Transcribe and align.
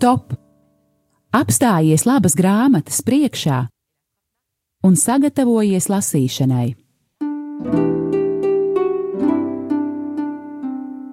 stop! 0.00 0.32
Apstājies 1.36 2.06
labas 2.08 2.32
grāmatas 2.32 3.02
priekšā 3.04 3.58
un 4.88 4.96
sagatavojies 4.96 5.90
lasīšanai. 5.92 6.68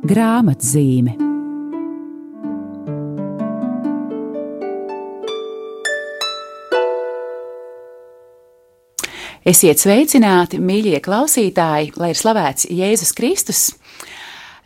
Grāmatzīme 0.08 1.18
Esiet 9.48 9.80
sveicināti, 9.80 10.58
mīļie 10.60 10.98
klausītāji, 11.04 11.94
lai 12.00 12.10
ir 12.12 12.18
slavēts 12.20 12.72
Jēzus 12.72 13.14
Kristus. 13.16 13.62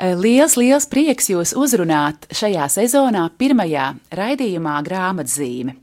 Eh, 0.01 0.15
liels, 0.17 0.55
liels 0.57 0.87
prieks 0.89 1.27
jūs 1.29 1.51
uzrunāt 1.53 2.23
šajā 2.33 2.65
sezonā, 2.73 3.27
pirmajā 3.37 3.91
raidījumā 4.17 4.79
grāmatzīme. 4.87 5.75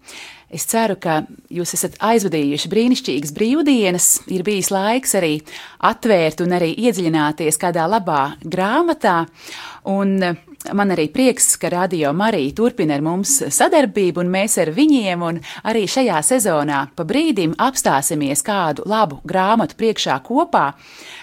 Es 0.48 0.64
ceru, 0.64 0.96
ka 0.96 1.22
jūs 1.52 1.74
esat 1.76 1.98
aizvadījuši 2.00 2.70
brīnišķīgas 2.72 3.34
brīvdienas, 3.36 4.06
ir 4.32 4.44
bijis 4.46 4.70
laiks 4.72 5.12
arī 5.18 5.34
atvērt 5.84 6.40
un 6.40 6.56
arī 6.56 6.72
iedziļināties 6.88 7.60
kādā 7.60 7.84
labā 7.90 8.22
grāmatā. 8.44 9.26
Un 9.88 10.16
Man 10.74 10.90
arī 10.90 11.06
prieks, 11.08 11.52
ka 11.56 11.70
Radio 11.70 12.10
Marija 12.12 12.52
turpina 12.58 12.96
ar 12.98 13.02
mums 13.04 13.36
sadarbību, 13.54 14.24
un 14.24 14.32
mēs 14.32 14.58
ar 14.58 14.72
viņiem, 14.74 15.22
arī 15.70 15.84
šajā 15.88 16.18
sezonā 16.26 16.80
pa 16.98 17.06
brīdim 17.06 17.54
apstāsimies 17.62 18.42
kādu 18.44 18.82
labu 18.90 19.20
grāmatu 19.24 19.78
priekšā 19.78 20.18
kopā, 20.26 20.72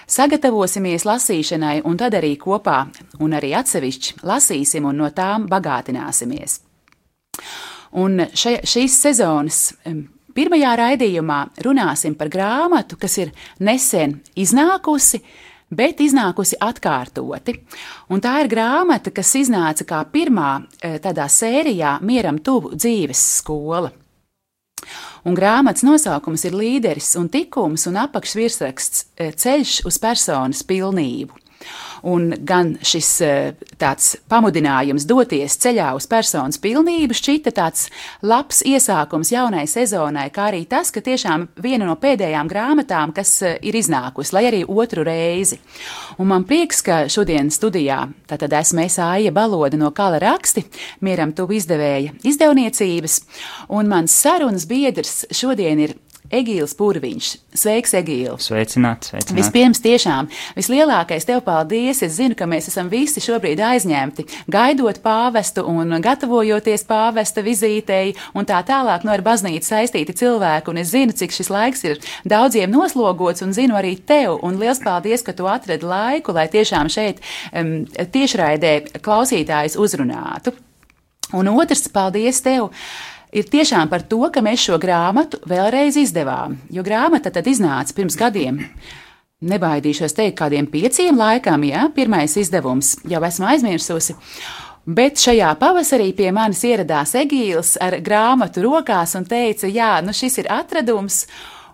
sagatavosimies 0.07 1.05
lasīšanai, 1.05 1.81
un 1.83 1.99
tad 1.99 2.15
arī 2.15 2.37
kopā 2.39 2.85
un 3.19 3.35
arī 3.35 3.51
atsevišķi 3.59 4.23
lasīsim 4.23 4.87
un 4.87 5.03
no 5.03 5.11
tām 5.11 5.49
bagātināsimies. 5.51 6.61
Un 7.91 8.25
šai, 8.33 8.59
šīs 8.65 8.99
sezonas 9.05 9.59
pirmajā 10.35 10.75
raidījumā 10.79 11.39
runāsim 11.65 12.15
par 12.17 12.29
grāmatu, 12.33 12.97
kas 12.99 13.17
ir 13.21 13.33
nesen 13.63 14.19
iznākusi, 14.35 15.21
bet 15.75 16.01
iznākusi 16.03 16.59
atkārtoti. 16.61 17.57
Un 18.11 18.23
tā 18.23 18.37
ir 18.43 18.51
grāmata, 18.51 19.13
kas 19.15 19.33
iznāca 19.39 19.87
kā 19.87 20.01
pirmā 20.11 20.57
e, 20.59 20.97
tādā 21.03 21.27
sērijā 21.31 21.97
Mieram 22.05 22.39
tuvu 22.43 22.75
dzīves 22.75 23.21
skola. 23.39 23.91
Un 25.25 25.33
grāmatas 25.33 25.81
nosaukums 25.81 26.43
ir 26.45 26.53
līderis 26.53 27.15
un 27.17 27.31
tikums, 27.33 27.87
un 27.89 27.97
apakšvirsraksts 28.03 29.07
e, 29.17 29.31
Ceļš 29.33 29.79
uz 29.89 29.97
personas 30.01 30.61
pilnību. 30.67 31.44
Un 32.05 32.29
gan 32.45 32.75
šis 32.85 33.09
eh, 33.25 33.53
tāds 33.81 34.15
pamudinājums 34.29 35.07
doties 35.09 35.57
ceļā 35.63 35.87
uz 35.97 36.05
personas 36.09 36.59
pilnību 36.61 37.15
šķita 37.17 37.53
tāds 37.55 37.87
labs 38.21 38.61
iesākums 38.67 39.31
jaunai 39.33 39.65
sezonai, 39.69 40.27
kā 40.35 40.49
arī 40.51 40.63
tas, 40.69 40.91
ka 40.93 41.01
tiešām 41.05 41.47
viena 41.63 41.87
no 41.89 41.95
pēdējām 42.01 42.49
grāmatām, 42.51 43.15
kas 43.15 43.33
eh, 43.41 43.57
ir 43.65 43.77
iznākusi, 43.79 44.35
lai 44.37 44.45
arī 44.51 44.61
otru 44.67 45.05
reizi. 45.07 45.59
Un 46.21 46.29
man 46.29 46.45
prieks, 46.45 46.83
ka 46.85 47.05
šodien 47.09 47.49
studijā 47.53 48.03
tātad 48.29 48.53
esmu 48.59 48.85
es 48.85 48.99
Aija 49.01 49.33
Baloda 49.33 49.79
no 49.79 49.89
Kala 49.95 50.21
raksti, 50.21 50.65
mieram 51.05 51.33
tuvu 51.35 51.57
izdevēja 51.57 52.13
izdevniecības, 52.25 53.21
un 53.73 53.89
mans 53.89 54.13
sarunas 54.13 54.69
biedrs 54.69 55.23
šodien 55.33 55.81
ir 55.87 55.97
Egīls 56.33 56.73
Pūraviņš. 56.77 57.27
Sveiks, 57.55 57.93
Egīl! 57.99 58.35
Sveicināts! 58.41 59.11
Sveicināt. 59.11 59.35
Vispirms, 59.37 59.81
tiešām 59.83 60.29
vislielākais 60.57 61.27
tev 61.27 61.43
paldies. 61.45 62.01
Es 62.05 62.17
zinu, 62.17 62.35
ka 62.37 62.47
mēs 62.49 62.69
esam 62.71 62.89
visi 62.91 63.21
šobrīd 63.23 63.61
aizņemti, 63.61 64.25
gaidot 64.51 64.99
pāvestu 65.03 65.65
un 65.69 65.93
gatavojoties 66.03 66.85
pāvesta 66.89 67.43
vizītei 67.45 68.15
un 68.33 68.47
tā 68.49 68.59
tālāk 68.65 69.05
no 69.05 69.13
ar 69.13 69.23
baznīcu 69.25 69.69
saistīti 69.69 70.17
cilvēki. 70.17 70.73
Un 70.73 70.81
es 70.81 70.91
zinu, 70.95 71.15
cik 71.15 71.35
šis 71.35 71.51
laiks 71.53 71.85
ir 71.87 72.01
daudziem 72.25 72.73
noslogots 72.73 73.45
un 73.45 73.53
zinu 73.55 73.77
arī 73.79 73.95
tev. 73.99 74.39
Un 74.45 74.59
liels 74.61 74.81
paldies, 74.83 75.25
ka 75.25 75.35
tu 75.37 75.49
atradi 75.51 75.85
laiku, 75.85 76.35
lai 76.35 76.47
tiešām 76.51 76.91
šeit 76.91 77.21
um, 77.53 77.83
tiešraidē 77.85 79.01
klausītājus 79.05 79.77
uzrunātu. 79.77 80.55
Un 81.33 81.49
otrs, 81.53 81.87
paldies 81.93 82.41
tev! 82.45 82.71
Ir 83.35 83.47
tiešām 83.51 83.91
par 83.91 84.05
to, 84.07 84.21
ka 84.31 84.43
mēs 84.45 84.63
šo 84.69 84.79
grāmatu 84.81 85.41
vēlreiz 85.49 85.97
izdevām. 85.99 86.57
Jo 86.71 86.83
grāmata 86.85 87.33
tad 87.33 87.47
iznāca 87.51 87.95
pirms 87.97 88.17
gadiem. 88.19 88.61
Nebaidīšos 89.45 90.15
teikt, 90.15 90.37
kādiem 90.39 90.69
pieciem 90.71 91.17
laikam, 91.19 91.65
ja 91.67 91.89
pirmais 91.95 92.37
izdevums 92.39 92.95
jau 93.05 93.19
esmu 93.27 93.49
aizmirsusi. 93.51 94.15
Bet 94.85 95.17
šajā 95.17 95.49
pavasarī 95.59 96.11
pie 96.13 96.29
manis 96.33 96.61
ieradās 96.65 97.15
Egīls 97.17 97.73
ar 97.81 97.97
grāmatu 98.05 98.61
rokās 98.63 99.15
un 99.17 99.25
teica, 99.25 99.67
jā, 99.67 99.97
nu 100.05 100.13
šis 100.13 100.39
ir 100.43 100.49
atradums, 100.53 101.23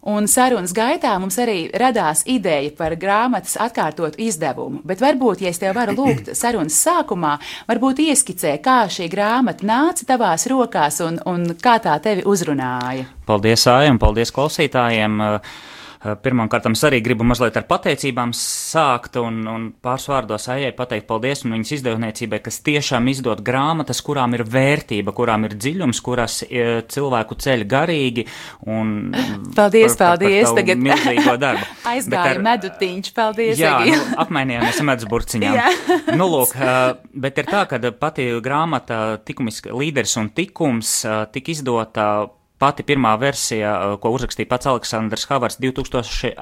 Un 0.01 0.25
sarunas 0.25 0.72
gaitā 0.73 1.12
mums 1.22 1.35
arī 1.38 1.67
radās 1.78 2.23
ideja 2.25 2.72
par 2.78 2.95
grāmatas 2.97 3.53
atkārtotu 3.62 4.17
izdevumu. 4.25 4.79
Bet 4.88 5.01
varbūt, 5.03 5.44
ja 5.45 5.51
es 5.53 5.62
tev 5.62 5.75
varu 5.78 5.94
lūgt 6.00 6.31
sarunas 6.38 6.79
sākumā, 6.81 7.35
varbūt 7.69 8.01
ieskicē, 8.07 8.56
kā 8.66 8.79
šī 8.90 9.11
grāmata 9.13 9.67
nāca 9.67 10.07
tavās 10.09 10.47
rokās 10.50 10.97
un, 11.06 11.19
un 11.29 11.51
kā 11.61 11.78
tā 11.84 12.00
tevi 12.01 12.25
uzrunāja. 12.25 13.06
Paldies, 13.29 13.67
Ājam, 13.69 14.01
paldies 14.01 14.34
klausītājiem! 14.34 15.22
Uh, 15.22 15.69
Pirmkārt, 16.01 16.66
es 16.66 16.81
arī 16.88 16.97
gribu 17.06 17.25
mazliet 17.29 17.59
ar 17.59 17.66
pateicībām 17.69 18.31
sākt 18.34 19.19
un, 19.22 19.35
un 19.45 19.67
pāris 19.85 20.07
vārdos 20.09 20.47
ejai 20.50 20.72
pateikt 20.73 21.06
paldies 21.06 21.44
un 21.45 21.53
viņas 21.53 21.73
izdevniecībai, 21.75 22.39
kas 22.41 22.57
tiešām 22.66 23.06
izdod 23.12 23.44
grāmatas, 23.45 24.01
kurām 24.01 24.34
ir 24.34 24.41
vērtība, 24.50 25.13
kurām 25.13 25.45
ir 25.45 25.53
dziļums, 25.61 26.01
kurās 26.01 26.40
eh, 26.47 26.81
cilvēku 26.90 27.38
ceļ 27.45 27.67
garīgi. 27.69 28.25
Un, 28.66 29.11
paldies, 29.53 29.94
par, 30.00 30.16
paldies! 30.16 30.47
Par, 30.47 30.56
par 30.56 30.59
tagad 30.63 30.84
milzīgo 30.88 31.38
darbu. 31.45 31.69
Aizgāja 31.94 32.34
ar, 32.34 32.44
medutiņš, 32.50 33.13
paldies! 33.22 33.61
Jā, 33.61 33.78
nu, 33.85 34.01
apmainījāmies 34.25 34.84
medus 34.90 35.09
burciņām. 35.13 35.79
nu, 36.17 36.31
lūk, 36.34 36.57
eh, 36.57 36.81
bet 37.13 37.45
ir 37.45 37.53
tā, 37.53 37.67
ka 37.69 37.81
pati 38.01 38.31
grāmata 38.41 39.19
tikumis, 39.22 39.61
līderis 39.69 40.17
un 40.17 40.34
tikums 40.34 41.01
tika 41.29 41.53
izdota 41.53 42.11
pati 42.61 42.85
pirmā 42.85 43.13
versija, 43.22 43.72
uh, 43.73 43.95
ko 44.01 44.11
uzrakstīja 44.16 44.49
pats 44.49 44.69
Aleksandrs 44.69 45.25
Havars 45.29 45.57
2008. 45.61 46.35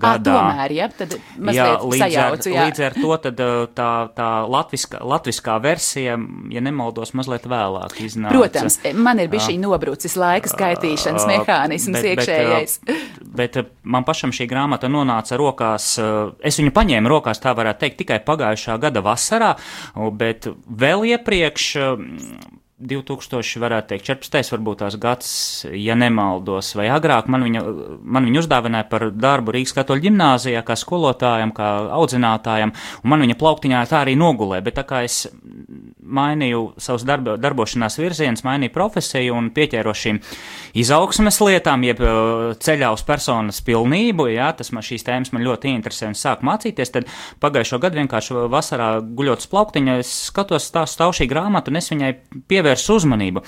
gadā. 0.00 0.14
À, 0.18 0.18
tomēr, 0.26 0.74
ja, 0.74 0.88
tad 0.90 1.14
jā, 1.14 1.68
līdz, 1.78 2.02
sajaucu, 2.02 2.50
ar, 2.50 2.56
jā. 2.56 2.64
līdz 2.68 2.84
ar 2.88 2.96
to 2.98 3.18
tad, 3.26 3.42
uh, 3.44 3.66
tā, 3.78 3.90
tā 4.16 4.30
latviskā, 4.50 5.02
latviskā 5.14 5.58
versija, 5.62 6.16
ja 6.52 6.64
nemaldos, 6.64 7.14
mazliet 7.18 7.46
vēlāk 7.50 7.98
iznāca. 8.04 8.34
Protams, 8.34 8.80
man 8.98 9.22
ir 9.22 9.30
bijis 9.32 9.48
šī 9.50 9.58
nobrucis 9.62 10.18
laika 10.18 10.50
skaitīšanas 10.50 11.28
mehānisms 11.30 12.00
bet, 12.00 12.10
iekšējais. 12.12 12.76
Bet, 12.88 13.60
bet 13.60 13.72
man 13.82 14.06
pašam 14.08 14.34
šī 14.34 14.48
grāmata 14.50 14.90
nonāca 14.90 15.38
rokās, 15.40 15.94
es 16.42 16.60
viņu 16.60 16.74
paņēmu 16.74 17.14
rokās, 17.14 17.42
tā 17.42 17.54
varētu 17.56 17.84
teikt, 17.84 18.00
tikai 18.02 18.20
pagājušā 18.26 18.76
gada 18.82 19.04
vasarā, 19.04 19.54
bet 20.18 20.50
vēl 20.66 21.06
iepriekš 21.14 21.70
2000, 22.82 23.60
varētu 23.62 23.92
teikt, 23.92 24.08
14. 24.08 24.50
varbūt 24.56 24.80
tās 24.82 24.96
gads, 24.98 25.28
ja 25.78 25.94
nemaldos, 25.94 26.72
vai 26.74 26.88
agrāk 26.90 27.28
man 27.30 27.46
viņa, 27.46 27.62
man 28.02 28.26
viņa 28.26 28.40
uzdāvināja 28.42 28.88
par 28.90 29.06
darbu 29.14 29.54
Rīgas 29.54 29.76
katoļu 29.76 30.08
ģimnāzijā, 30.08 30.64
kā 30.66 30.74
skolotājam, 30.78 31.54
kā 31.54 31.68
audzinātājam, 31.94 32.74
un 33.04 33.14
man 33.14 33.22
viņa 33.22 33.38
plauktiņā 33.38 33.84
tā 33.90 34.02
arī 34.02 34.16
nogulē, 34.18 34.58
bet 34.66 34.78
tā 34.80 34.86
kā 34.88 35.04
es 35.06 35.22
mainīju 36.14 36.64
savus 36.82 37.06
darbo, 37.06 37.36
darbošanās 37.40 37.98
virzienus, 38.00 38.44
mainīju 38.46 38.74
profesiju 38.74 39.38
un 39.38 39.52
pieķēros 39.54 40.02
šīm 40.04 40.20
izaugsmes 40.82 41.40
lietām, 41.44 41.86
jeb 41.86 42.02
ceļā 42.64 42.90
uz 42.94 43.06
personas 43.06 43.62
pilnību, 43.64 44.28
jā, 44.34 44.50
tas 44.58 44.72
man 44.74 44.84
šīs 44.86 45.06
tēmas 45.06 45.34
man 45.34 45.46
ļoti 45.46 45.72
interesē 45.76 46.10
un 46.10 46.18
sāk 46.18 46.42
mācīties, 46.46 46.94
tad 46.98 47.08
pagājušo 47.44 47.80
gadu 47.82 48.02
vienkārši 48.02 48.44
vasarā 48.50 48.90
guļot 49.04 49.44
uz 49.44 49.50
plauktiņa, 49.52 49.98
es 50.02 50.12
skatos 50.28 50.66
stāv, 50.70 50.90
stāv 50.90 51.14
šī 51.16 51.30
grāmata 51.30 51.70
un 51.70 51.80
es 51.80 51.90
viņai 51.92 52.12
pievēru 52.50 52.64
pievērs 52.64 52.90
uzmanību. 52.96 53.44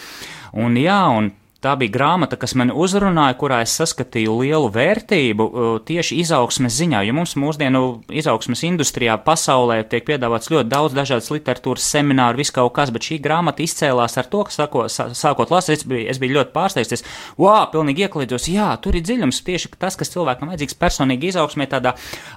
Un, 0.63 0.77
jā, 0.81 1.01
un 1.17 1.33
Tā 1.67 1.73
bija 1.75 1.91
grāmata, 1.91 2.37
kas 2.39 2.53
man 2.55 2.71
uzrunāja, 2.71 3.35
kurā 3.41 3.57
es 3.65 3.73
saskatīju 3.75 4.37
lielu 4.39 4.69
vērtību 4.71 5.47
tieši 5.89 6.21
izaugsmes 6.23 6.77
ziņā, 6.79 7.01
jo 7.09 7.17
mums 7.17 7.33
mūsdienu 7.43 7.81
izaugsmes 8.15 8.63
industrijā 8.69 9.17
pasaulē 9.25 9.81
tiek 9.91 10.07
piedāvāts 10.07 10.53
ļoti 10.53 10.71
daudz 10.71 10.95
dažādas 10.95 11.33
literatūras 11.35 11.89
semināru, 11.97 12.39
viss 12.39 12.55
kaut 12.55 12.71
kas, 12.77 12.93
bet 12.95 13.09
šī 13.09 13.19
grāmata 13.25 13.65
izcēlās 13.67 14.15
ar 14.15 14.31
to, 14.31 14.45
ka 14.47 14.55
sāko, 14.55 14.85
sākot 14.93 15.57
lasīt, 15.57 15.81
es 15.81 15.91
biju, 15.91 16.07
es 16.15 16.23
biju 16.23 16.37
ļoti 16.39 16.55
pārsteigts, 16.55 17.03
wow, 17.35 17.67
pilnīgi 17.75 18.07
iekliedzos, 18.07 18.47
jā, 18.53 18.71
tur 18.79 18.95
ir 18.95 19.03
dziļums 19.11 19.43
tieši 19.51 19.75
tas, 19.75 19.99
kas 19.99 20.15
cilvēkam 20.15 20.55
vajadzīgs 20.55 20.79
personīgi 20.79 21.33
izaugsmē 21.35 21.67
tādā 21.75 21.97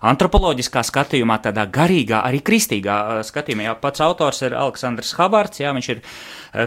antropoloģiskā 0.09 0.81
skatījumā, 0.89 1.37
tādā 1.45 1.69
garīgā, 1.69 2.25
arī 2.25 2.41
kristīgā 2.41 3.21
skatījumā. 3.29 3.69
Jā, 3.69 3.77
pats 3.77 4.01
autors 4.09 4.41
ir 4.49 4.57
Aleksandrs 4.57 5.13
Habards, 5.21 5.61
jā, 5.61 5.77
viņš 5.77 5.93
ir 5.93 6.05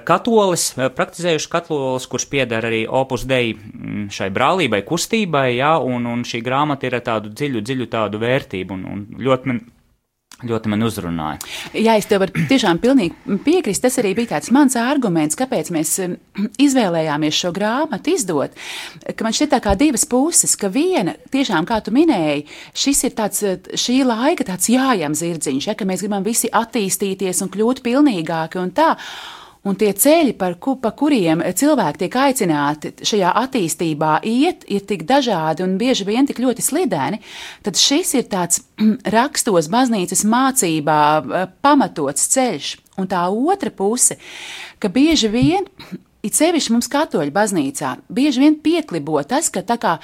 katolis, 0.07 0.69
praktizējuši 0.77 1.53
katolis, 1.53 2.07
kurš 2.11 2.29
pie 2.31 2.43
pieder 2.43 2.67
arī 2.67 2.87
opus 2.89 3.27
dei 3.29 3.55
mm, 3.55 4.09
šai 4.13 4.31
brālībai, 4.35 4.83
kustībai, 4.87 5.53
jā, 5.59 5.77
un, 5.79 6.07
un 6.11 6.25
šī 6.27 6.43
grāmata 6.45 6.89
ir 6.89 6.99
tādu 7.05 7.33
dziļu, 7.33 7.63
dziļu 7.63 7.93
tādu 7.93 8.23
vērtību, 8.23 8.75
un, 8.75 8.89
un 8.93 9.07
ļoti 9.23 9.53
man 9.53 9.63
ļoti 10.43 10.71
man 10.73 10.83
uzrunāja. 10.83 11.37
Jā, 11.79 11.93
es 12.01 12.09
tev 12.11 12.25
tiešām 12.27 12.81
pilnīgi 12.83 13.37
piekrist. 13.45 13.85
Tas 13.85 14.01
arī 14.01 14.11
bija 14.19 14.41
mans 14.51 14.75
arguments, 14.81 15.37
kāpēc 15.39 15.69
mēs 15.71 15.93
um, 16.03 16.17
izvēlējāmies 16.59 17.37
šo 17.45 17.53
grāmatu 17.55 18.11
izdot. 18.11 18.57
Ka 19.07 19.23
man 19.23 19.37
šķiet 19.39 19.55
kā 19.63 19.77
divas 19.79 20.03
puses, 20.11 20.57
ka 20.59 20.67
viena, 20.73 21.15
tiešām, 21.31 21.69
kā 21.69 21.79
tu 21.87 21.95
minēji, 21.95 22.49
šis 22.75 23.05
ir 23.07 23.15
tāds, 23.21 23.45
šī 23.85 24.01
laika 24.09 24.49
tāds 24.51 24.67
jājam 24.73 25.15
zirdziņš, 25.15 25.69
ja, 25.71 25.77
ka 25.79 25.87
mēs 25.87 26.03
gribam 26.03 26.27
visi 26.27 26.51
attīstīties 26.51 27.45
un 27.47 27.53
kļūt 27.55 27.85
pilnīgāki 27.87 28.59
un 28.65 28.75
tā. 28.75 28.97
Un 29.63 29.77
tie 29.79 29.93
ceļi, 29.95 30.33
ku, 30.59 30.75
pa 30.83 30.91
kuriem 30.99 31.45
cilvēki 31.55 32.01
tiek 32.01 32.17
aicināti 32.19 32.91
šajā 33.07 33.31
attīstībā 33.45 34.17
iet, 34.27 34.65
ir 34.67 34.83
tik 34.91 35.05
dažādi 35.07 35.63
un 35.63 35.77
bieži 35.79 36.07
vien 36.09 36.27
tik 36.27 36.41
ļoti 36.43 36.65
slideni, 36.67 37.21
tad 37.63 37.79
šis 37.79 38.11
ir 38.19 38.27
tāds 38.33 38.65
rakstos 39.17 39.71
baznīcas 39.71 40.25
mācībā 40.27 41.03
eh, 41.21 41.47
pamatots 41.63 42.27
ceļš. 42.35 42.73
Un 42.99 43.07
tā 43.09 43.23
otra 43.31 43.71
puse, 43.71 44.19
ka 44.83 44.91
bieži 44.93 45.31
vien 45.31 45.71
it 46.27 46.35
sevišķi 46.39 46.75
mums, 46.75 46.91
katoļu 46.91 47.33
baznīcā, 47.35 47.97
bieži 48.11 48.43
vien 48.43 48.59
pieklibo 48.63 49.23
tas, 49.27 49.47
ka 49.51 49.63
tā 49.67 49.79
kā 49.79 49.95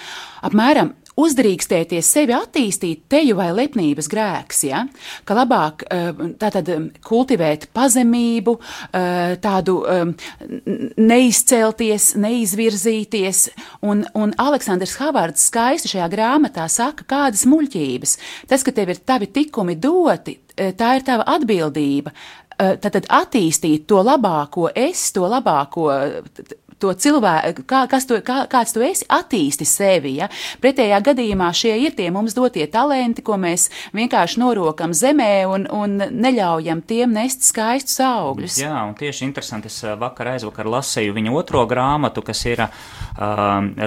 apmēram 0.46 0.94
uzdrīkstēties 1.18 2.10
sevi 2.14 2.34
attīstīt, 2.36 3.04
teju 3.10 3.38
vai 3.38 3.48
lepnības 3.56 4.08
grēks, 4.10 4.62
ja? 4.68 4.84
ka 5.28 5.36
labāk 5.38 5.84
eh, 5.88 6.10
tātad 6.40 6.70
eh, 6.72 6.88
kultivēt 7.06 7.68
pazemību, 7.76 8.56
eh, 8.92 9.36
tādu 9.42 9.78
neizcelties, 10.98 12.10
neizvirzīties, 12.20 13.44
un, 13.88 14.04
un 14.18 14.34
Aleksandrs 14.40 14.96
Havards 15.02 15.48
skaisti 15.50 15.94
šajā 15.94 16.08
grāmatā 16.12 16.66
saka, 16.72 17.06
kādas 17.08 17.46
muļķības. 17.48 18.18
Tas, 18.50 18.64
ka 18.66 18.74
tev 18.74 18.94
ir 18.94 19.02
tavi 19.06 19.30
tikumi 19.32 19.78
doti, 19.78 20.38
tā 20.54 20.94
ir 20.98 21.06
tava 21.06 21.26
atbildība. 21.36 22.12
Tad 22.58 22.96
attīstīt 23.06 23.86
to 23.86 24.02
labāko 24.02 24.66
es, 24.74 25.12
to 25.14 25.28
labāko 25.30 25.92
to 26.78 26.92
cilvēku, 26.94 27.64
kā, 27.68 27.84
tu, 28.06 28.18
kā, 28.24 28.38
kāds 28.50 28.74
tu 28.74 28.82
esi, 28.84 29.06
attīsti 29.10 29.66
sevi. 29.68 30.14
Ja? 30.20 30.28
Pretējā 30.62 31.00
gadījumā 31.10 31.50
šie 31.56 31.74
ir 31.84 31.96
tie 31.98 32.08
mums 32.14 32.36
dotie 32.38 32.66
talenti, 32.70 33.24
ko 33.26 33.38
mēs 33.40 33.68
vienkārši 33.96 34.40
norokam 34.42 34.94
zemē 34.96 35.32
un, 35.50 35.66
un 35.74 35.98
neļaujam 35.98 36.82
tiem 36.88 37.14
nest 37.18 37.46
skaistus 37.46 37.98
augļus. 38.04 38.60
Jā, 38.62 38.74
un 38.86 38.94
tieši 38.98 39.26
interesanti, 39.26 39.70
es 39.70 39.82
vakar 39.98 40.34
aizvakar 40.36 40.70
lasīju 40.70 41.16
viņa 41.16 41.34
otro 41.34 41.64
grāmatu, 41.68 42.22
kas 42.26 42.44
ir 42.46 42.62
uh, 42.62 42.70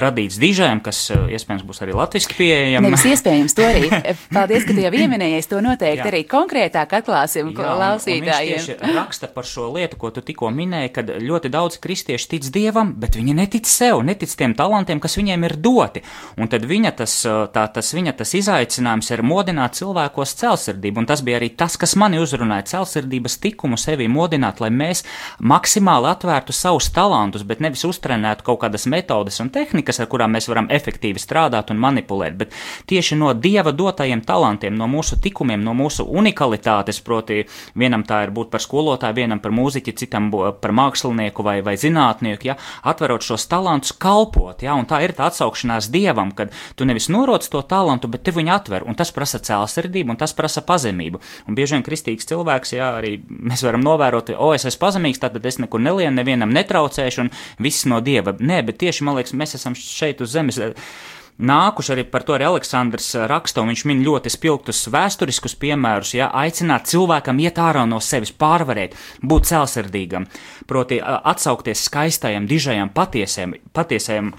radīts 0.04 0.40
dižēm, 0.42 0.84
kas 0.84 1.04
uh, 1.16 1.28
iespējams 1.32 1.66
būs 1.68 1.84
arī 1.86 1.96
latviski 1.98 2.38
pieejama. 2.42 2.92
Nevis 2.92 3.08
iespējams, 3.14 3.56
to 3.58 3.68
arī. 3.68 3.88
Paldies, 4.36 4.68
ka 4.68 4.76
tu 4.76 4.84
jau 4.84 4.92
pieminējies, 4.94 5.50
to 5.52 5.64
noteikti 5.64 6.04
Jā. 6.04 6.12
arī 6.12 6.24
konkrētāk 6.30 7.00
atklāsim 7.00 7.54
klausītājiem. 7.56 8.61
Viņš 8.62 8.82
tieši 8.82 8.96
raksta 8.96 9.28
par 9.32 9.48
šo 9.48 9.68
lietu, 9.76 9.98
ko 9.98 10.12
tu 10.14 10.22
tikko 10.26 10.52
minēji, 10.54 10.92
kad 10.96 11.10
ļoti 11.22 11.52
daudz 11.54 11.80
kristieši 11.82 12.30
tic 12.36 12.50
dievam, 12.54 12.94
bet 13.00 13.18
viņi 13.18 13.36
netic 13.38 13.70
sev, 13.70 14.02
netic 14.06 14.32
tiem 14.38 14.54
talantiem, 14.58 15.02
kas 15.02 15.18
viņiem 15.18 15.46
ir 15.48 15.56
doti. 15.58 16.04
Un 16.38 16.50
tad 16.52 16.66
viņa 16.70 16.94
tas, 17.02 17.16
tā, 17.54 17.66
tas, 17.74 17.92
viņa 17.96 18.14
tas 18.20 18.34
izaicinājums 18.38 19.12
ir 19.12 19.24
modināt 19.26 19.78
cilvēkos 19.80 20.36
celsirdību, 20.42 21.02
un 21.02 21.10
tas 21.10 21.24
bija 21.26 21.40
arī 21.42 21.52
tas, 21.58 21.78
kas 21.82 21.96
mani 22.00 22.22
uzrunāja- 22.22 22.68
celsirdības 22.76 23.40
tikumu 23.42 23.80
sevi 23.80 24.08
modināt, 24.08 24.62
lai 24.62 24.70
mēs 24.70 25.04
maksimāli 25.40 26.12
atvērtu 26.12 26.54
savus 26.54 26.90
talantus, 26.94 27.44
bet 27.44 27.60
nevis 27.60 27.84
uztrenētu 27.88 28.44
kaut 28.44 28.62
kādas 28.62 28.88
metodes 28.88 29.40
un 29.40 29.50
tehnikas, 29.50 30.00
ar 30.00 30.08
kurām 30.08 30.36
mēs 30.36 30.48
varam 30.48 30.68
efektīvi 30.68 31.20
strādāt 31.20 31.72
un 31.72 31.78
manipulēt, 31.78 32.38
bet 32.38 32.52
tieši 32.88 33.18
no 33.18 33.34
dieva 33.34 33.72
dotajiem 33.72 34.22
talantiem, 34.26 34.76
no 34.78 34.88
mūsu 34.88 35.20
tikumiem, 35.22 35.64
no 35.64 35.74
mūsu 35.74 36.06
unikalitātes, 36.06 37.02
proti, 37.04 37.46
vienam 37.76 38.04
tā 38.04 38.24
ir 38.26 38.34
būt 38.36 38.51
par 38.52 38.64
skolotāju, 38.64 39.18
vienam 39.18 39.42
par 39.42 39.54
mūziķi, 39.56 39.96
citam 40.04 40.30
par 40.32 40.74
mākslinieku 40.76 41.46
vai, 41.46 41.58
vai 41.66 41.76
zinātnieku, 41.80 42.50
ja, 42.52 42.58
atverot 42.88 43.26
šos 43.26 43.48
talantus, 43.52 43.94
kalpot. 43.98 44.64
Ja? 44.66 44.76
Un 44.80 44.88
tā 44.90 45.02
ir 45.06 45.16
tā 45.18 45.30
atsaukšanās 45.32 45.90
dievam, 45.94 46.34
kad 46.36 46.54
tu 46.76 46.88
nevis 46.88 47.10
noroc 47.14 47.48
to 47.52 47.64
talantu, 47.68 48.12
bet 48.12 48.26
te 48.28 48.36
viņu 48.36 48.54
atver. 48.56 48.88
Un 48.88 48.98
tas 49.00 49.14
prasa 49.16 49.42
cēlsirdību, 49.44 50.14
un 50.14 50.20
tas 50.22 50.36
prasa 50.38 50.64
pazemību. 50.66 51.22
Un 51.48 51.58
bieži 51.58 51.78
vien 51.78 51.86
kristīgs 51.88 52.30
cilvēks, 52.30 52.76
ja 52.78 52.94
arī 53.00 53.18
mēs 53.28 53.66
varam 53.68 53.86
novērot, 53.86 54.34
o, 54.38 54.52
es 54.56 54.68
esmu 54.68 54.86
pazemīgs, 54.86 55.22
tad 55.22 55.40
es 55.46 55.62
nekur 55.62 55.82
nelienu, 55.84 56.16
nevienam 56.20 56.54
netraucēšu, 56.56 57.26
un 57.26 57.34
viss 57.62 57.88
no 57.90 58.02
dieva. 58.04 58.36
Nē, 58.40 58.62
bet 58.68 58.82
tieši 58.84 59.08
man 59.08 59.20
liekas, 59.20 59.38
mēs 59.38 59.58
esam 59.60 59.78
šeit 59.78 60.24
uz 60.24 60.34
zemes 60.36 60.60
nākuši 61.42 61.94
arī 61.96 62.06
par 62.12 62.26
to 62.28 62.38
arī 62.38 62.48
Aleksandrs 62.50 63.10
eh, 63.18 63.26
raksta, 63.32 63.64
un 63.64 63.74
viņš 63.74 63.86
min 63.90 64.06
ļoti 64.06 64.32
spilgtus 64.34 64.86
vēsturiskus 64.94 65.58
piemērus, 65.62 66.16
ja 66.20 66.32
aicināt 66.44 66.90
cilvēkam 66.92 67.42
iet 67.44 67.60
ārā 67.62 67.84
no 67.90 68.00
sevis, 68.04 68.32
pārvarēt, 68.32 68.96
būt 69.26 69.52
cēlsirdīgam, 69.52 70.30
proti 70.70 71.02
atsaukties 71.02 71.86
skaistajam, 71.90 72.50
dižajam, 72.50 72.94
patiesajam, 72.96 73.58
patiesajam 73.74 74.34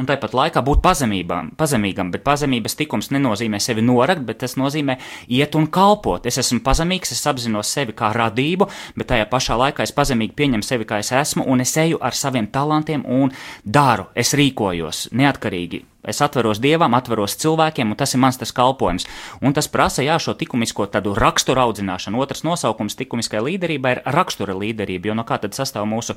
Un 0.00 0.06
tāpat 0.08 0.32
laikā 0.32 0.62
būt 0.64 0.80
pazemīgam, 0.80 2.08
bet 2.14 2.22
pazemības 2.24 2.78
tikums 2.78 3.10
nenozīmē 3.12 3.58
sevi 3.60 3.84
norakt, 3.84 4.24
bet 4.24 4.40
tas 4.40 4.56
nozīmē 4.56 4.96
iet 5.28 5.52
un 5.58 5.68
kalpot. 5.68 6.24
Es 6.24 6.40
esmu 6.40 6.62
pazemīgs, 6.64 7.12
es 7.12 7.20
apzinos 7.28 7.74
sevi 7.76 7.92
kā 7.98 8.08
radību, 8.16 8.70
bet 8.96 9.12
tajā 9.12 9.28
pašā 9.28 9.60
laikā 9.66 9.84
es 9.84 9.92
pazemīgi 9.92 10.36
pieņemu 10.38 10.64
sevi 10.64 10.88
kā 10.88 11.02
es 11.04 11.12
esmu, 11.12 11.44
un 11.44 11.60
es 11.60 11.76
eju 11.76 12.00
ar 12.00 12.16
saviem 12.16 12.48
talantiem 12.48 13.04
un 13.04 13.36
daru, 13.68 14.08
es 14.16 14.32
rīkojos 14.32 15.10
neatkarīgi 15.12 15.91
Es 16.02 16.18
atveros 16.18 16.58
dievam, 16.58 16.96
atveros 16.98 17.36
cilvēkiem, 17.38 17.92
un 17.94 17.98
tas 17.98 18.10
ir 18.16 18.18
mans 18.22 18.38
tas 18.40 18.50
kalpojums. 18.54 19.06
Un 19.38 19.54
tas 19.54 19.68
prasa, 19.70 20.02
jā, 20.02 20.16
šo 20.18 20.34
likumisko 20.34 20.88
tādu 20.90 21.12
raksturu 21.14 21.62
audzināšanu. 21.62 22.18
Otrs 22.18 22.42
nosaukums 22.42 22.98
likumiskai 22.98 23.38
līderībai 23.46 23.92
ir 23.94 24.00
rakstura 24.16 24.56
līderība, 24.58 25.12
jo 25.12 25.14
no 25.14 25.22
kā 25.28 25.38
tad 25.38 25.54
sastāv 25.54 25.86
mūsu 25.86 26.16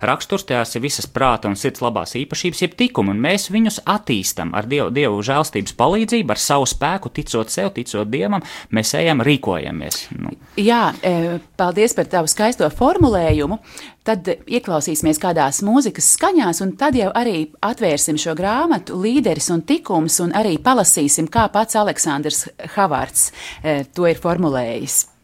raksturs, 0.00 0.46
tās 0.48 0.72
ir 0.78 0.84
visas 0.86 1.04
prāta 1.04 1.50
un 1.50 1.58
sirds 1.60 1.84
labās 1.84 2.16
īpašības, 2.16 2.62
jeb 2.64 2.78
tikumi, 2.80 3.12
un 3.12 3.20
mēs 3.26 3.50
viņus 3.52 3.82
attīstam 3.84 4.54
ar 4.56 4.70
dievu, 4.70 4.88
dievu 4.96 5.20
žēlstības 5.28 5.76
palīdzību, 5.76 6.32
ar 6.32 6.40
savu 6.40 6.70
spēku, 6.72 7.12
ticot 7.12 7.52
sev, 7.52 7.74
ticot 7.76 8.08
dievam, 8.08 8.40
mēs 8.72 8.94
ejam, 8.96 9.20
rīkojamies. 9.20 10.06
Nu. 10.16 10.32
Jā, 10.56 10.94
e, 11.04 11.36
paldies 11.60 11.92
par 11.98 12.08
tavu 12.08 12.32
skaisto 12.32 12.72
formulējumu. 12.72 13.60
Tad 14.06 14.28
ieklausīsimies 14.30 15.18
kādās 15.18 15.64
mūzikas 15.66 16.12
skaņās, 16.14 16.60
un 16.62 16.76
tad 16.78 16.94
jau 16.94 17.08
arī 17.18 17.48
atvērsim 17.66 18.20
šo 18.22 18.36
grāmatu, 18.38 19.00
līderis 19.02 19.50
un 19.50 19.64
tikums, 19.66 20.20
un 20.22 20.36
arī 20.38 20.56
palasīsim, 20.62 21.26
kā 21.26 21.48
pats 21.50 21.74
Aleksandrs 21.80 22.44
Havards 22.76 23.32
e, 23.64 23.80
to 23.90 24.06
ir 24.06 24.22
formulējis. 24.22 25.15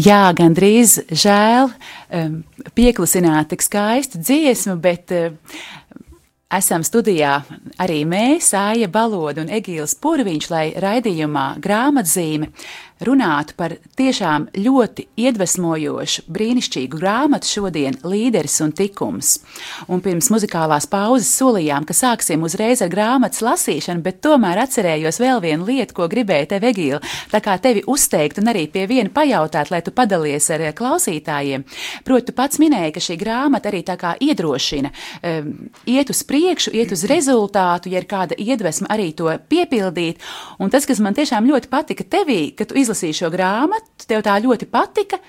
Jā, 0.00 0.30
gandrīz 0.36 1.00
žēl 1.10 1.66
um, 1.68 2.36
pieklusināt 2.78 3.50
tik 3.50 3.64
skaistu 3.64 4.20
dziesmu, 4.22 4.76
bet 4.80 5.12
uh, 5.12 5.34
esam 6.56 6.84
studijā 6.86 7.40
arī 7.82 8.04
mēs, 8.08 8.52
Aija 8.56 8.88
Baloda 8.92 9.42
un 9.42 9.50
Egīls 9.52 9.96
Purviņš, 10.00 10.46
lai 10.52 10.64
raidījumā 10.80 11.46
grāmatzīme 11.60 12.48
runātu 13.04 13.54
par 13.56 13.74
tiešām 13.96 14.48
ļoti 14.56 15.06
iedvesmojošu, 15.20 16.26
brīnišķīgu 16.28 17.00
grāmatu 17.00 17.48
šodien- 17.48 17.96
Līderis 18.10 18.60
un 18.60 18.72
tikums. 18.72 19.38
Un 19.88 20.00
pirms 20.00 20.28
muzikālās 20.30 20.86
pauzes 20.86 21.30
solījām, 21.40 21.86
ka 21.86 21.94
sāksim 21.94 22.42
uzreiz 22.42 22.82
ar 22.82 22.88
grāmatas 22.88 23.40
lasīšanu, 23.40 24.02
bet 24.02 24.20
tomēr 24.20 24.66
atcerējos 24.66 25.20
vēl 25.20 25.40
vienu 25.40 25.64
lietu, 25.64 25.94
ko 25.94 26.08
gribēju 26.08 26.48
tev, 26.48 26.60
Egīla, 26.60 27.00
tā 27.32 27.40
kā 27.40 27.58
tevi 27.60 27.82
uzteikt 27.86 28.38
un 28.38 28.44
arī 28.44 28.70
pie 28.70 28.86
viena 28.86 29.08
pajautāt, 29.08 29.70
lai 29.70 29.80
tu 29.80 29.90
padalies 29.90 30.50
ar 30.50 30.60
eh, 30.60 30.72
klausītājiem. 30.72 31.64
Proti, 32.04 32.26
tu 32.26 32.32
pats 32.32 32.58
minēji, 32.58 32.92
ka 32.92 33.00
šī 33.00 33.16
grāmata 33.16 33.70
arī 33.70 33.82
tā 33.82 33.96
kā 33.96 34.16
iedrošina 34.20 34.90
um, 35.22 35.70
iet 35.86 36.10
uz 36.10 36.22
priekšu, 36.22 36.70
iet 36.72 36.92
uz 36.92 37.04
rezultātu, 37.04 37.88
ja 37.88 37.98
ir 37.98 38.06
kāda 38.06 38.34
iedvesma 38.36 38.88
arī 38.88 39.14
to 39.14 39.30
piepildīt. 39.48 40.18
Un 40.58 40.70
tas, 40.70 40.86
kas 40.86 41.00
man 41.00 41.14
tiešām 41.14 41.46
ļoti 41.46 41.68
patika 41.68 42.04
tevī, 42.04 42.54
ka 42.54 42.64
tu 42.64 42.74
izlaiž 42.74 42.89
izlasīju 42.90 43.18
šo 43.22 43.30
grāmatu, 43.32 44.06
tev 44.08 44.24
tā 44.26 44.36
ļoti 44.42 44.66
patika, 44.70 45.20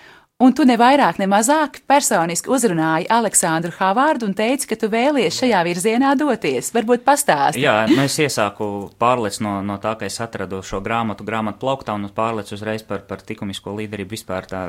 Un 0.42 0.56
tu 0.58 0.64
ne 0.66 0.74
vairāk, 0.80 1.20
ne 1.22 1.28
mazāk 1.30 1.84
personiski 1.90 2.50
uzrunāji 2.50 3.06
Aleksandru 3.14 3.70
Havārdu 3.76 4.26
un 4.26 4.32
teici, 4.34 4.66
ka 4.72 4.78
tu 4.80 4.88
vēlies 4.90 5.36
šajā 5.38 5.60
virzienā 5.68 6.16
doties. 6.18 6.72
Varbūt 6.74 7.04
pastāsti. 7.06 7.62
Jā, 7.62 7.84
nu 7.92 8.02
es 8.08 8.16
iesāku 8.18 8.90
pārlec 9.02 9.38
no, 9.46 9.60
no 9.66 9.78
tā, 9.84 9.94
ka 10.00 10.08
es 10.10 10.18
atradu 10.24 10.64
šo 10.66 10.80
grāmatu, 10.82 11.28
grāmatu 11.28 11.62
plauktā 11.62 11.94
un 11.94 12.08
pārlec 12.16 12.50
uzreiz 12.56 12.82
par, 12.88 13.04
par 13.06 13.22
likumisko 13.28 13.76
līderību 13.78 14.16
vispār 14.16 14.48
tā 14.50 14.64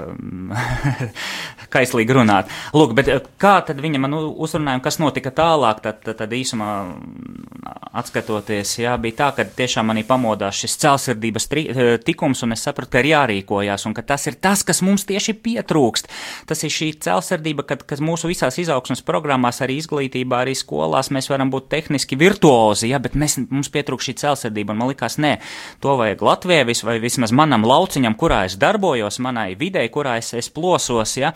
kaislīgi 1.74 2.18
runāt. 2.18 2.52
Lūk, 2.76 2.92
bet 2.98 3.08
eh, 3.08 3.22
kā 3.40 3.54
tad 3.64 3.80
viņa 3.80 4.02
man 4.04 4.18
uzrunāja 4.18 4.82
un 4.82 4.84
kas 4.84 5.00
notika 5.00 5.32
tālāk, 5.32 5.80
tad, 5.86 6.02
tad, 6.04 6.20
tad 6.20 6.36
īsumā 6.36 6.68
atskatoties, 7.96 8.74
jā, 8.84 8.92
bija 9.00 9.22
tā, 9.22 9.30
ka 9.38 9.48
tiešām 9.56 9.88
manī 9.88 10.04
pamodās 10.04 10.60
šis 10.60 10.76
celsirdības 10.84 11.48
tri, 11.48 11.64
eh, 11.72 11.96
tikums 12.04 12.44
un 12.44 12.52
es 12.58 12.68
sapratu, 12.68 12.92
ka 12.92 13.00
ir 13.00 13.12
jārīkojās 13.14 13.88
un 13.88 13.96
ka 13.96 14.04
tas 14.12 14.28
ir 14.28 14.36
tas, 14.36 14.68
kas 14.68 14.84
mums 14.84 15.08
tieši 15.08 15.38
pie 15.40 15.58
pietrūkst. 15.62 16.10
Tas 16.46 16.62
ir 16.66 16.72
šī 16.72 16.90
celsardība, 17.02 17.64
kad, 17.66 17.84
kad 17.88 18.02
mūsu 18.02 18.30
visās 18.30 18.58
izaugsmas 18.58 19.02
programmās, 19.06 19.62
arī 19.62 19.78
izglītībā, 19.80 20.42
arī 20.42 20.54
skolās 20.58 21.12
mēs 21.14 21.30
varam 21.30 21.52
būt 21.52 21.70
tehniski 21.72 22.18
virtuozi, 22.18 22.90
ja, 22.92 23.00
bet 23.02 23.16
mēs, 23.18 23.38
mums 23.50 23.70
pietrūkst 23.72 24.10
šī 24.10 24.16
celsardība, 24.24 24.74
man 24.74 24.90
likās, 24.92 25.18
nē, 25.22 25.38
to 25.82 25.96
vajag 26.00 26.22
Latvijai, 26.22 26.66
vis, 26.68 26.82
vai 26.86 26.98
vismaz 27.02 27.32
manam 27.32 27.66
lauciņam, 27.68 28.18
kurā 28.18 28.44
es 28.48 28.58
darbojos, 28.60 29.20
manai 29.22 29.52
videi, 29.58 29.88
kurā 29.92 30.18
es, 30.20 30.34
es 30.34 30.50
plosos, 30.52 31.16
ja. 31.20 31.34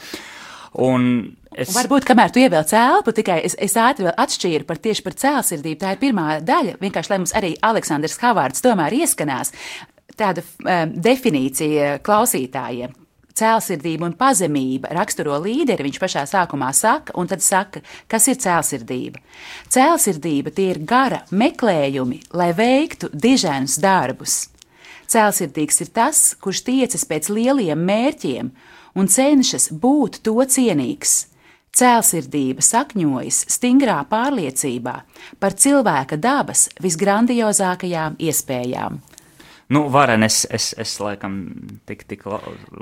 Un 0.76 1.36
Es... 1.56 1.70
Varbūt, 1.72 2.04
kamēr 2.04 2.28
tu 2.34 2.40
ievēl 2.42 2.66
cēlpu, 2.68 3.14
tikai 3.16 3.38
es, 3.46 3.54
es 3.56 3.72
ātri 3.80 4.10
atšķīru 4.12 4.66
par 4.68 4.76
tieši 4.76 5.00
par 5.06 5.14
cēlsirdību. 5.16 5.78
Tā 5.80 5.94
ir 5.94 6.02
pirmā 6.02 6.26
daļa, 6.44 6.74
vienkārši 6.82 7.12
lai 7.14 7.18
mums 7.22 7.32
arī 7.38 7.54
Aleksandrs 7.64 8.18
Havārds 8.20 8.60
tomēr 8.60 8.92
ieskanās 8.98 9.54
tāda 10.20 10.44
um, 10.44 10.92
definīcija 11.00 11.94
klausītājiem 12.04 12.92
cēlsirdība 13.36 14.08
un 14.08 14.16
pazemība 14.18 14.90
raksturo 14.96 15.36
līderi, 15.44 15.86
viņš 15.86 16.00
pašā 16.02 16.24
sākumā 16.30 16.72
saka, 16.76 17.14
un 17.20 17.28
tad 17.30 17.44
saka, 17.44 17.82
kas 18.10 18.28
ir 18.32 18.40
cēlsirdība. 18.42 19.22
Cēlsirdība 19.72 20.52
tie 20.56 20.70
ir 20.72 20.82
gara 20.88 21.22
meklējumi, 21.30 22.22
lai 22.36 22.50
veiktu 22.56 23.12
diženus 23.12 23.78
darbus. 23.82 24.46
Cēlsirdīgs 25.06 25.84
ir 25.84 25.92
tas, 25.94 26.22
kurš 26.42 26.64
tiecas 26.66 27.06
pēc 27.06 27.30
lieliem 27.30 27.78
mērķiem 27.86 28.50
un 28.96 29.08
cenšas 29.12 29.70
būt 29.70 30.22
to 30.26 30.36
cienīgs. 30.42 31.26
Cēlsirdība 31.76 32.64
sakņojas 32.64 33.42
stingrā 33.52 33.98
pārliecībā 34.08 34.94
par 35.42 35.56
cilvēka 35.60 36.16
dabas 36.16 36.70
visgrandiozākajām 36.80 38.16
iespējām. 38.16 38.96
Nu, 39.68 39.80
varen 39.90 40.22
es, 40.22 40.44
es, 40.54 40.68
es 40.78 40.92
laikam 41.02 41.32
tik, 41.90 42.04
tik 42.06 42.20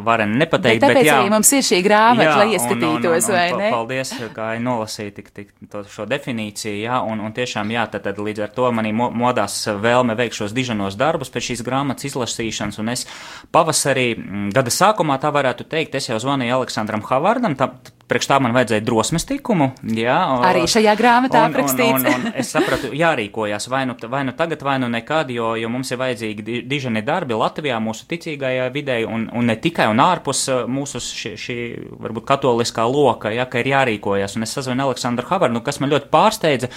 varen 0.05 0.35
nepateikt, 0.37 0.83
bet, 0.85 0.99
bet 0.99 1.07
jā. 1.07 1.15
arī 1.23 1.31
mums 1.33 1.49
ir 1.57 1.63
šī 1.65 1.79
grāmata, 1.87 2.27
jā, 2.27 2.35
lai 2.43 2.49
ieskatītos, 2.53 2.91
un, 2.99 3.07
un, 3.09 3.23
un, 3.23 3.37
vai 3.39 3.47
ne? 3.57 3.71
Paldies, 3.73 4.13
kā 4.37 4.49
nolasīju 4.61 5.15
tik, 5.17 5.31
tik 5.33 5.55
to, 5.73 5.81
šo 5.89 6.05
definīciju, 6.11 6.75
jā, 6.83 6.99
un, 7.09 7.23
un 7.25 7.33
tiešām, 7.33 7.73
jā, 7.73 7.87
tad, 7.89 8.05
tad 8.05 8.21
līdz 8.21 8.45
ar 8.45 8.53
to 8.53 8.69
manī 8.77 8.93
modās 8.93 9.57
vēlme 9.81 10.13
veikt 10.19 10.37
šos 10.37 10.53
dižanos 10.53 11.01
darbus 11.01 11.33
pēc 11.33 11.49
šīs 11.49 11.65
grāmatas 11.65 12.11
izlasīšanas, 12.11 12.81
un 12.85 12.93
es 12.93 13.07
pavasarī, 13.55 14.11
gada 14.53 14.77
sākumā 14.77 15.17
tā 15.25 15.33
varētu 15.33 15.65
teikt, 15.65 15.97
es 15.97 16.13
jau 16.13 16.21
zvanīju 16.21 16.59
Aleksandram 16.59 17.07
Havardam, 17.09 17.57
tā, 17.57 17.73
Priekš 18.05 18.29
tā 18.29 18.37
man 18.43 18.53
vajadzēja 18.53 18.85
drosmes 18.85 19.25
tikumu. 19.25 19.71
Jā, 19.97 20.17
arī 20.45 20.67
šajā 20.69 20.93
grāmatā 20.99 21.47
un, 21.47 21.55
aprakstīts. 21.55 22.03
Un, 22.03 22.09
un, 22.11 22.27
un 22.29 22.37
es 22.37 22.51
sapratu, 22.53 22.91
jārīkojas 22.93 23.69
vai 23.73 23.85
nu, 23.89 23.97
vai 24.13 24.21
nu 24.29 24.35
tagad, 24.37 24.61
vai 24.67 24.77
nu 24.83 24.91
nekad, 24.93 25.33
jo, 25.33 25.55
jo 25.57 25.71
mums 25.73 25.95
ir 25.95 26.01
vajadzīgi 26.03 26.61
dižani 26.69 27.01
darbi 27.07 27.39
Latvijā, 27.41 27.81
mūsu 27.81 28.05
ticīgajā 28.11 28.69
vidē, 28.75 29.01
un, 29.09 29.27
un 29.33 29.49
ne 29.49 29.57
tikai 29.57 29.89
un 29.89 30.05
ārpus 30.05 30.45
uh, 30.53 30.63
mūsu 30.69 31.01
šī, 31.01 31.35
šī 31.41 31.59
varbūt 32.05 32.29
katoliskā 32.29 32.85
loka, 32.91 33.33
ja, 33.33 33.49
ka 33.49 33.65
ir 33.65 33.73
jārīkojas. 33.73 34.37
Un 34.37 34.45
es 34.45 34.53
sazvanu 34.53 34.91
Aleksandru 34.91 35.25
Havarnu, 35.31 35.65
kas 35.65 35.81
man 35.81 35.95
ļoti 35.95 36.13
pārsteidza. 36.13 36.73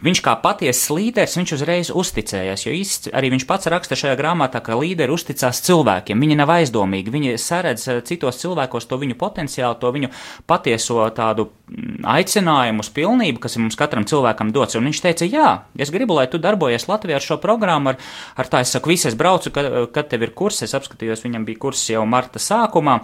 Viņš 0.00 0.20
kā 0.24 0.32
patiesis 0.40 0.88
līderis, 0.96 1.34
viņš 1.36 1.50
uzreiz 1.58 1.90
uzticējās, 1.92 2.62
jo 2.64 2.72
īsti 2.72 3.10
arī 3.16 3.28
viņš 3.34 3.44
pats 3.48 3.68
raksta 3.68 3.98
šajā 4.00 4.14
grāmatā, 4.16 4.62
ka 4.64 4.78
līderi 4.80 5.12
uzticās 5.12 5.60
cilvēkiem. 5.66 6.22
Viņi 6.24 6.38
nav 6.40 6.52
aizdomīgi, 6.54 7.12
viņi 7.12 7.34
saredz 7.40 7.84
eh, 7.92 8.00
citos 8.08 8.40
cilvēkos 8.40 8.88
to 8.88 8.96
viņu 9.02 9.18
potenciālu, 9.20 9.76
to 9.82 9.92
viņu 9.92 10.08
patieso 10.48 11.04
tādu 11.12 11.50
mm, 11.50 12.00
aicinājumu 12.16 12.80
uz 12.80 12.92
pilnību, 12.96 13.44
kas 13.44 13.58
ir 13.58 13.66
mums 13.66 13.76
katram 13.76 14.08
cilvēkam 14.08 14.54
dots. 14.56 14.80
Un 14.80 14.88
viņš 14.88 15.04
teica, 15.04 15.28
jā, 15.28 15.52
es 15.76 15.92
gribu, 15.92 16.16
lai 16.16 16.30
tu 16.32 16.40
darbojies 16.40 16.88
Latvijā 16.88 17.20
ar 17.20 17.28
šo 17.28 17.36
programmu, 17.42 17.92
ar, 17.92 18.00
ar 18.40 18.48
tā 18.48 18.64
es 18.64 18.72
saku, 18.72 18.94
visi 18.94 19.10
es 19.12 19.20
braucu, 19.20 19.52
kad, 19.52 19.68
kad 19.92 20.08
tev 20.08 20.24
ir 20.24 20.32
kurs, 20.32 20.64
es 20.64 20.76
apskatījos, 20.80 21.26
viņam 21.28 21.44
bija 21.44 21.60
kurs 21.68 21.84
jau 21.92 22.08
marta 22.08 22.40
sākumā. 22.40 23.02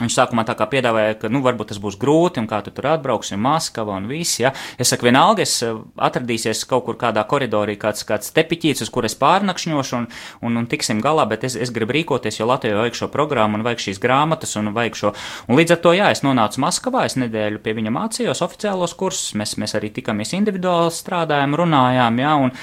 Viņš 0.00 0.16
sākumā 0.16 0.46
tā 0.48 0.54
kā 0.56 0.64
piedāvāja, 0.70 1.16
ka, 1.20 1.28
nu, 1.32 1.42
varbūt 1.44 1.72
tas 1.72 1.80
būs 1.82 1.98
grūti, 2.00 2.40
un 2.40 2.48
kā 2.48 2.62
tu 2.64 2.72
tur 2.72 2.88
atbrauksi, 2.94 3.36
Maskava 3.40 3.98
un 3.98 4.06
viss, 4.08 4.38
ja. 4.40 4.54
Es 4.80 4.92
saku, 4.92 5.08
vienalga, 5.10 5.44
es 5.44 5.58
eh, 5.66 5.76
atradīsies 6.00 6.62
kaut 6.70 6.86
kur 6.86 6.96
kādā 7.00 7.24
koridorī 7.28 7.76
kāds, 7.80 8.06
kāds 8.08 8.32
tepiķīts, 8.36 8.84
uz 8.86 8.92
kur 8.92 9.04
es 9.08 9.16
pārnakšņošu, 9.20 9.98
un, 9.98 10.06
un, 10.48 10.56
un 10.62 10.68
tiksim 10.70 11.02
galā, 11.04 11.26
bet 11.28 11.44
es, 11.48 11.56
es 11.60 11.72
gribu 11.74 11.98
rīkoties, 11.98 12.40
jo 12.40 12.48
Latvijā 12.48 12.78
vajag 12.78 12.96
šo 13.02 13.10
programmu, 13.12 13.58
un 13.60 13.66
vajag 13.66 13.84
šīs 13.86 14.00
grāmatas, 14.00 14.56
un 14.60 14.72
vajag 14.76 14.96
šo. 15.02 15.12
Un 15.50 15.60
līdz 15.60 15.76
ar 15.76 15.82
to, 15.84 15.94
jā, 15.98 16.08
es 16.14 16.24
nonācu 16.24 16.64
Maskavā, 16.64 17.04
es 17.08 17.18
nedēļu 17.20 17.60
pie 17.60 17.76
viņa 17.76 17.92
mācījos 17.98 18.40
oficiālos 18.46 18.96
kursus, 18.96 19.34
mēs, 19.36 19.56
mēs 19.60 19.76
arī 19.76 19.92
tikāmies 20.00 20.32
individuāli 20.38 20.94
strādājām, 20.96 21.58
runājām, 21.60 22.22
jā, 22.24 22.32
un, 22.46 22.54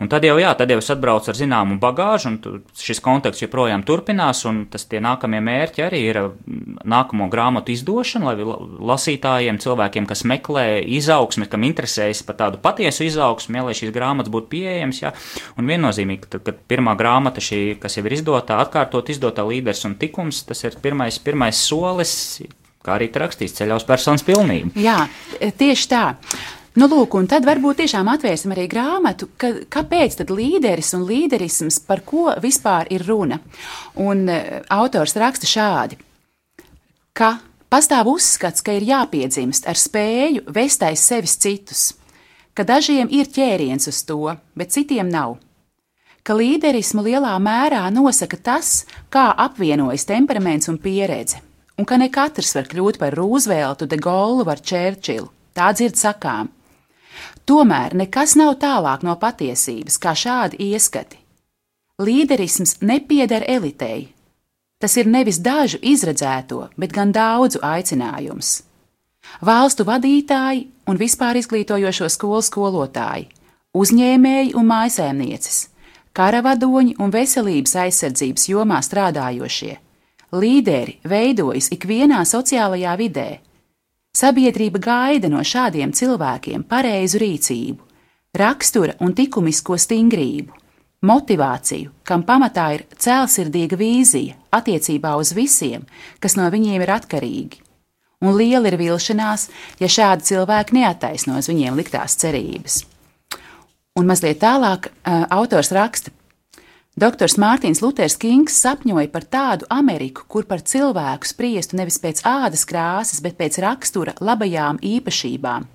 un 0.00 0.12
tad 0.12 0.24
jau, 0.24 0.38
jā, 0.40 0.54
tad 0.56 0.72
jau 0.72 0.80
es 0.80 0.90
atbraucu 0.94 1.32
ar 1.34 1.38
zināmu 1.38 1.76
bagāžu, 1.82 2.32
un 2.32 2.40
tu, 2.44 2.56
šis 2.80 3.04
konteksts 3.04 3.44
joprojām 3.44 3.84
turpinās, 3.84 4.44
un 4.48 4.64
tas 4.72 4.88
tie 4.88 5.02
nākamie 5.04 5.44
mērķi 5.44 5.84
arī 5.84 6.02
ir 6.08 6.22
nākamo 6.84 7.28
grāmatu 7.32 7.72
izdošanu, 7.72 8.28
lai 8.28 8.58
lasītājiem, 8.90 9.60
cilvēkiem, 9.62 10.06
kas 10.08 10.24
meklē 10.28 10.66
izaugsmi, 10.98 11.48
kam 11.50 11.66
interesējas 11.68 12.22
par 12.26 12.38
tādu 12.42 12.60
patiesu 12.62 13.06
izaugsmi, 13.06 13.58
ja, 13.58 13.64
lai 13.66 13.76
šīs 13.78 13.94
grāmatas 13.94 14.32
būtu 14.34 14.50
pieejamas. 14.52 15.02
Ja, 15.02 15.14
un 15.58 15.70
viennozīmīgi, 15.70 16.30
tad, 16.34 16.44
kad 16.46 16.60
pirmā 16.70 16.94
grāmata, 16.98 17.42
šī, 17.44 17.78
kas 17.82 17.98
jau 17.98 18.06
ir 18.06 18.18
izdotā, 18.18 18.60
atkārtot 18.62 19.10
izdotā 19.12 19.46
līderis 19.48 19.86
un 19.88 19.98
tikums, 20.00 20.44
tas 20.48 20.64
ir 20.66 20.78
pirmais, 20.82 21.20
pirmais 21.22 21.58
solis, 21.58 22.14
kā 22.84 22.98
arī 22.98 23.10
rakstīts 23.12 23.58
ceļā 23.58 23.80
uz 23.80 23.88
personas 23.88 24.24
pilnību. 24.26 24.76
Jā, 24.78 25.02
tieši 25.40 25.90
tā. 25.90 26.04
Nu, 26.78 26.86
lūk, 26.86 27.16
un 27.18 27.26
tad 27.26 27.42
varbūt 27.48 27.80
tiešām 27.80 28.06
atvērsim 28.12 28.52
arī 28.54 28.68
grāmatu, 28.70 29.26
ka, 29.40 29.50
kāpēc 29.72 30.20
tad 30.20 30.28
līderis 30.30 30.92
un 30.94 31.08
līderisms, 31.08 31.80
par 31.88 32.04
ko 32.06 32.28
vispār 32.38 32.86
ir 32.94 33.02
runa. 33.08 33.40
Un 33.98 34.28
uh, 34.30 34.60
autors 34.76 35.16
raksta 35.18 35.48
šādi 35.50 35.98
ka 37.18 37.40
pastāv 37.66 38.12
uzskats, 38.12 38.62
ka 38.62 38.76
ir 38.78 38.86
jāpiedzimst 38.86 39.66
ar 39.66 39.78
spēju 39.78 40.46
vest 40.54 40.84
aiz 40.86 41.02
sevis 41.02 41.34
citus, 41.42 41.82
ka 42.54 42.62
dažiem 42.66 43.10
ir 43.10 43.26
ķēriens 43.34 43.90
uz 43.90 44.04
to, 44.06 44.36
bet 44.54 44.74
citiem 44.74 45.10
nav, 45.10 45.36
ka 46.22 46.36
līderismu 46.38 47.02
lielā 47.06 47.34
mērā 47.42 47.82
nosaka 47.90 48.38
tas, 48.50 48.84
kā 49.10 49.30
apvienojas 49.46 50.06
temperaments 50.06 50.70
un 50.70 50.78
pieredze, 50.78 51.42
un 51.78 51.88
ka 51.88 51.98
ne 51.98 52.10
katrs 52.12 52.54
var 52.54 52.70
kļūt 52.70 53.00
par 53.02 53.16
Rūzveltu, 53.18 53.88
De 53.90 53.98
Gaulle 53.98 54.46
vai 54.46 54.58
Čērčilu. 54.70 55.30
Tā 55.58 55.72
dzird 55.74 55.98
sakām. 55.98 56.52
Tomēr 57.48 57.96
nekas 57.98 58.36
nav 58.38 58.58
tālāk 58.62 59.02
no 59.02 59.16
patiesības, 59.18 59.96
kā 59.98 60.12
šādi 60.14 60.60
ieskati. 60.68 61.18
Līderisms 61.98 62.76
nepieder 62.84 63.42
elitei, 63.48 64.12
Tas 64.78 64.94
ir 64.96 65.08
nevis 65.10 65.40
dažu 65.42 65.80
izredzēto, 65.82 66.68
bet 66.78 66.94
gan 66.94 67.12
daudzu 67.12 67.58
aicinājums. 67.62 68.62
Valstu 69.42 69.84
vadītāji 69.84 70.68
un 70.88 71.00
vispār 71.00 71.40
izglītojošo 71.40 72.08
skolu 72.14 72.44
skolotāji, 72.46 73.26
uzņēmēji 73.74 74.54
un 74.56 74.70
mājasēmnieces, 74.70 75.58
karavadoņi 76.14 76.96
un 77.02 77.12
veselības 77.12 77.74
aizsardzības 77.84 78.48
jomā 78.54 78.78
strādājošie, 78.86 79.74
Līderi 80.28 80.98
veidojas 81.08 81.70
ikvienā 81.72 82.20
sociālajā 82.28 82.94
vidē. 83.00 83.28
Sabiedrība 84.12 84.80
gaida 84.84 85.30
no 85.32 85.40
šādiem 85.40 85.94
cilvēkiem 85.96 86.66
pareizu 86.68 87.22
rīcību, 87.22 87.80
rakstura 88.36 88.98
un 89.00 89.14
likumisko 89.16 89.78
stingrību, 89.80 90.52
motivāciju, 91.04 91.92
kam 92.02 92.24
pamatā 92.26 92.66
ir 92.76 92.84
cēlsirdīga 92.98 93.78
vīzija 93.78 94.36
attiecībā 94.54 95.14
uz 95.20 95.32
visiem, 95.36 95.86
kas 96.18 96.36
no 96.38 96.48
viņiem 96.50 96.82
ir 96.82 96.94
atkarīgi. 96.96 97.62
Un 98.24 98.34
liela 98.34 98.66
ir 98.66 98.78
vilšanās, 98.80 99.46
ja 99.78 99.86
šādi 99.86 100.26
cilvēki 100.32 100.74
neataisno 100.74 101.38
uz 101.38 101.46
viņiem 101.50 101.76
liktās 101.78 102.18
cerības. 102.18 102.82
Un 103.98 104.06
mazliet 104.10 104.40
tālāk 104.42 104.90
autors 105.30 105.70
raksta, 105.74 106.10
Doktors 106.98 107.36
Mārtiņš 107.38 107.78
Luters 107.78 108.16
Kings 108.18 108.56
sapņoja 108.58 109.06
par 109.12 109.22
tādu 109.30 109.68
Ameriku, 109.70 110.24
kur 110.26 110.48
par 110.50 110.64
cilvēku 110.66 111.28
spriestu 111.30 111.78
nevis 111.78 112.00
pēc 112.02 112.24
ādas 112.26 112.64
krāsas, 112.66 113.20
bet 113.22 113.36
pēc 113.38 113.60
rakstura 113.62 114.16
labajām 114.18 114.80
īpašībām. 114.82 115.68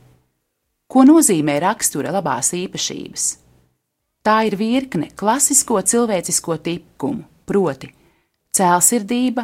Ko 0.91 1.05
nozīmē 1.07 1.61
rakstura 1.63 2.11
labās 2.11 2.51
īpašības? 2.57 3.29
Tā 4.23 4.37
ir 4.47 4.55
virkne 4.55 5.09
klasisko 5.19 5.81
cilvēcisko 5.83 6.55
tikumu, 6.63 7.25
proti, 7.43 7.89
cēlsirdība, 8.55 9.43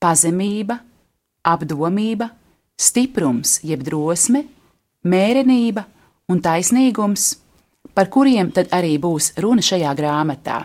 pazemība, 0.00 0.78
apdomība, 1.44 2.30
stiprums 2.80 3.58
jeb 3.66 3.82
drosme, 3.84 4.46
mērenība 5.04 5.84
un 6.32 6.40
taisnīgums, 6.40 7.34
par 7.92 8.08
kuriem 8.12 8.54
tad 8.56 8.72
arī 8.76 8.96
būs 9.00 9.34
runa 9.44 9.64
šajā 9.64 9.92
grāmatā. 9.98 10.62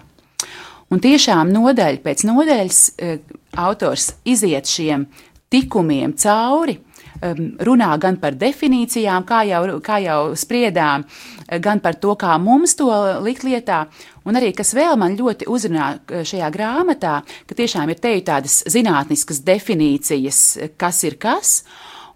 Un 0.91 1.03
tiešām 1.03 1.51
nodaļa 1.51 2.01
pēc 2.03 2.23
nodaļas 2.27 2.79
e, 2.99 3.11
autors 3.59 4.13
iziet 4.27 4.67
šiem 4.67 5.05
tikumiem 5.51 6.15
cauri, 6.19 6.77
runā 7.21 7.91
gan 8.01 8.17
par 8.21 8.35
definīcijām, 8.39 9.25
kā 9.27 9.43
jau, 9.49 9.61
kā 9.83 9.99
jau 10.01 10.33
spriedām, 10.35 11.05
e, 11.47 11.59
gan 11.59 11.79
par 11.79 11.95
to, 12.01 12.15
kā 12.15 12.37
mums 12.41 12.75
to 12.75 12.89
likt 13.21 13.45
lietā. 13.45 13.85
Un 14.25 14.37
arī, 14.37 14.51
kas 14.53 14.73
vēl 14.77 14.97
man 14.97 15.17
ļoti 15.17 15.47
uzrunā 15.49 15.93
e, 15.97 16.23
šajā 16.25 16.49
grāmatā, 16.53 17.21
ka 17.47 17.57
tiešām 17.57 17.89
ir 17.89 18.01
te 18.01 18.13
tādas 18.25 18.61
zinātniskas 18.69 19.41
definīcijas, 19.45 20.43
kas 20.77 21.03
ir 21.03 21.17
kas. 21.21 21.63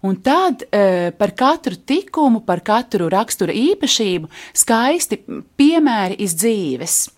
Un 0.06 0.20
tad 0.22 0.66
e, 0.70 1.10
par 1.18 1.32
katru 1.34 1.76
tikumu, 1.76 2.44
par 2.46 2.60
katru 2.62 3.08
rakstura 3.10 3.54
īpašību 3.56 4.28
skaisti 4.54 5.22
piemēri 5.56 6.20
iz 6.22 6.36
dzīves. 6.36 7.15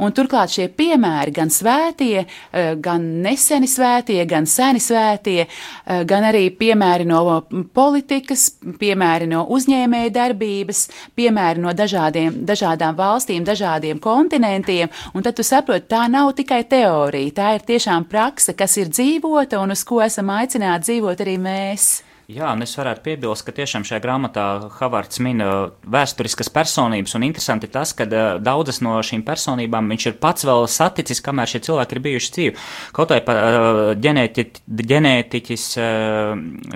Un 0.00 0.14
turklāt 0.16 0.54
šie 0.54 0.66
piemēri, 0.72 1.32
gan 1.36 1.50
svētie, 1.52 2.24
eh, 2.24 2.74
gan 2.80 3.04
neseni 3.24 3.68
svētie, 3.68 4.26
gan 4.26 4.46
seni 4.46 4.80
svētie, 4.80 5.46
eh, 5.46 6.04
gan 6.04 6.24
arī 6.24 6.50
piemēri 6.56 7.06
no 7.06 7.42
politikas, 7.74 8.50
piemēri 8.80 9.28
no 9.28 9.46
uzņēmēja 9.46 10.10
darbības, 10.10 10.88
piemēri 11.16 11.58
no 11.58 11.72
dažādiem, 11.72 12.44
dažādām 12.44 12.96
valstīm, 12.96 13.44
dažādiem 13.44 14.00
kontinentiem. 14.00 14.88
Un 15.14 15.22
tad 15.22 15.36
tu 15.36 15.42
saproti, 15.42 15.88
tā 15.88 16.08
nav 16.08 16.32
tikai 16.34 16.64
teorija, 16.64 17.32
tā 17.32 17.54
ir 17.54 17.60
tiešām 17.60 18.08
prakse, 18.08 18.56
kas 18.56 18.76
ir 18.78 18.86
dzīvota 18.86 19.60
un 19.60 19.70
uz 19.70 19.84
ko 19.84 20.00
esam 20.00 20.26
aicināti 20.28 20.88
dzīvot 20.88 21.20
arī 21.20 21.36
mēs. 21.38 22.02
Jā, 22.30 22.52
un 22.54 22.62
es 22.62 22.72
varētu 22.78 23.02
piebilst, 23.02 23.42
ka 23.42 23.52
tiešām 23.54 23.82
šajā 23.86 23.98
grāmatā 24.04 24.44
Havards 24.76 25.18
min 25.24 25.40
uh, 25.42 25.72
vēsturiskas 25.90 26.50
personības, 26.54 27.14
un 27.18 27.24
interesanti 27.26 27.66
tas, 27.72 27.90
ka 27.96 28.04
uh, 28.06 28.36
daudzas 28.38 28.78
no 28.84 28.98
šīm 29.02 29.24
personībām 29.26 29.88
viņš 29.90 30.06
ir 30.06 30.14
pats 30.22 30.46
vēl 30.46 30.68
saticis, 30.70 31.22
kamēr 31.26 31.50
šie 31.50 31.62
cilvēki 31.66 31.96
ir 31.96 32.02
bijuši 32.04 32.30
dzīvi. 32.36 32.52
Kaut 32.94 33.10
vai 33.14 33.18
par 33.26 33.40
uh, 33.40 33.80
ģenēti, 33.98 34.44
ģenētiķis 34.92 35.64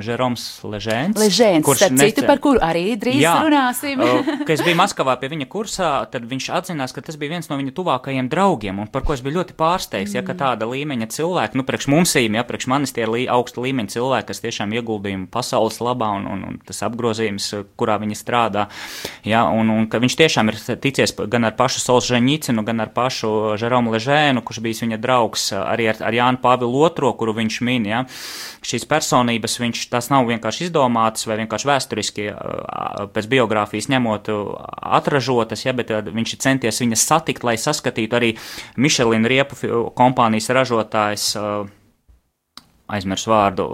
Žeroms 0.06 0.46
Ležēns. 0.66 1.20
Ležēns, 1.22 1.66
kurš 1.68 1.84
citu, 1.86 2.00
nece... 2.00 2.26
par 2.26 2.42
kuru 2.42 2.62
arī 2.64 2.96
drīz 2.98 3.20
jā, 3.22 3.36
runāsim. 3.46 4.02
kad 4.46 4.54
es 4.56 4.64
biju 4.66 4.80
Maskavā 4.80 5.14
pie 5.22 5.30
viņa 5.36 5.48
kursā, 5.54 5.92
tad 6.10 6.26
viņš 6.30 6.50
atzinās, 6.58 6.96
ka 6.96 7.04
tas 7.04 7.20
bija 7.20 7.36
viens 7.36 7.50
no 7.52 7.60
viņa 7.60 7.76
tuvākajiem 7.78 8.32
draugiem, 8.32 8.82
un 8.82 8.90
par 8.90 9.06
ko 9.06 9.14
es 9.14 9.22
biju 9.22 9.38
ļoti 9.38 9.54
pārsteigts, 9.60 10.16
mm. 10.16 10.18
ja, 10.18 10.26
ka 10.26 10.38
tāda 10.40 10.66
līmeņa 10.72 11.12
cilvēki, 11.14 11.60
nu, 11.60 11.68
priekš 11.68 11.90
mumsīm, 11.94 12.40
ja, 12.40 12.46
priekš 12.48 12.70
manis 12.74 12.96
tie 12.96 13.06
ir 13.06 13.14
augsta 13.30 13.62
līmeņa 13.62 13.98
cilvēki, 13.98 14.30
kas 14.32 14.42
tiešām 14.48 14.74
ieguldījumu 14.80 15.30
pasaules 15.30 15.43
labā 15.52 16.10
un, 16.18 16.26
un, 16.30 16.44
un 16.48 16.58
tas 16.64 16.82
apgrozījums, 16.86 17.50
kurā 17.78 17.98
viņi 18.02 18.16
strādā. 18.18 18.66
Ja, 19.26 19.44
un, 19.50 19.70
un 19.72 19.88
ka 19.90 20.00
viņš 20.02 20.16
tiešām 20.20 20.52
ir 20.52 20.58
ticies 20.82 21.14
gan 21.30 21.48
ar 21.48 21.56
pašu 21.58 21.82
Solžēņicinu, 21.84 22.64
gan 22.66 22.84
ar 22.84 22.92
pašu 22.94 23.58
Žeromu 23.60 23.94
Ležēnu, 23.94 24.44
kurš 24.46 24.62
bijis 24.64 24.84
viņa 24.84 25.00
draugs 25.02 25.50
arī 25.58 25.90
ar, 25.92 26.00
ar 26.08 26.16
Jānu 26.16 26.40
Pāvilu 26.42 26.88
II, 26.88 27.12
kuru 27.18 27.36
viņš 27.36 27.60
min. 27.66 27.88
Ja. 27.90 28.02
Šīs 28.64 28.88
personības, 28.88 29.58
viņš 29.60 29.86
tās 29.92 30.10
nav 30.12 30.28
vienkārši 30.30 30.68
izdomātas 30.68 31.28
vai 31.28 31.38
vienkārši 31.42 31.70
vēsturiski 31.70 32.28
pēc 33.14 33.30
biogrāfijas 33.30 33.90
ņemot 33.92 34.32
atražotas, 34.98 35.66
ja, 35.66 35.76
bet 35.76 35.92
viņš 35.92 36.36
ir 36.36 36.42
centies 36.46 36.82
viņas 36.84 37.08
satikt, 37.12 37.46
lai 37.46 37.56
saskatītu 37.60 38.18
arī 38.18 38.34
Mišelina 38.80 39.30
riepu 39.30 39.90
kompānijas 39.96 40.52
ražotājs. 40.54 41.32
Uh, 41.38 41.83
aizmirsu 42.92 43.30
vārdu, 43.32 43.64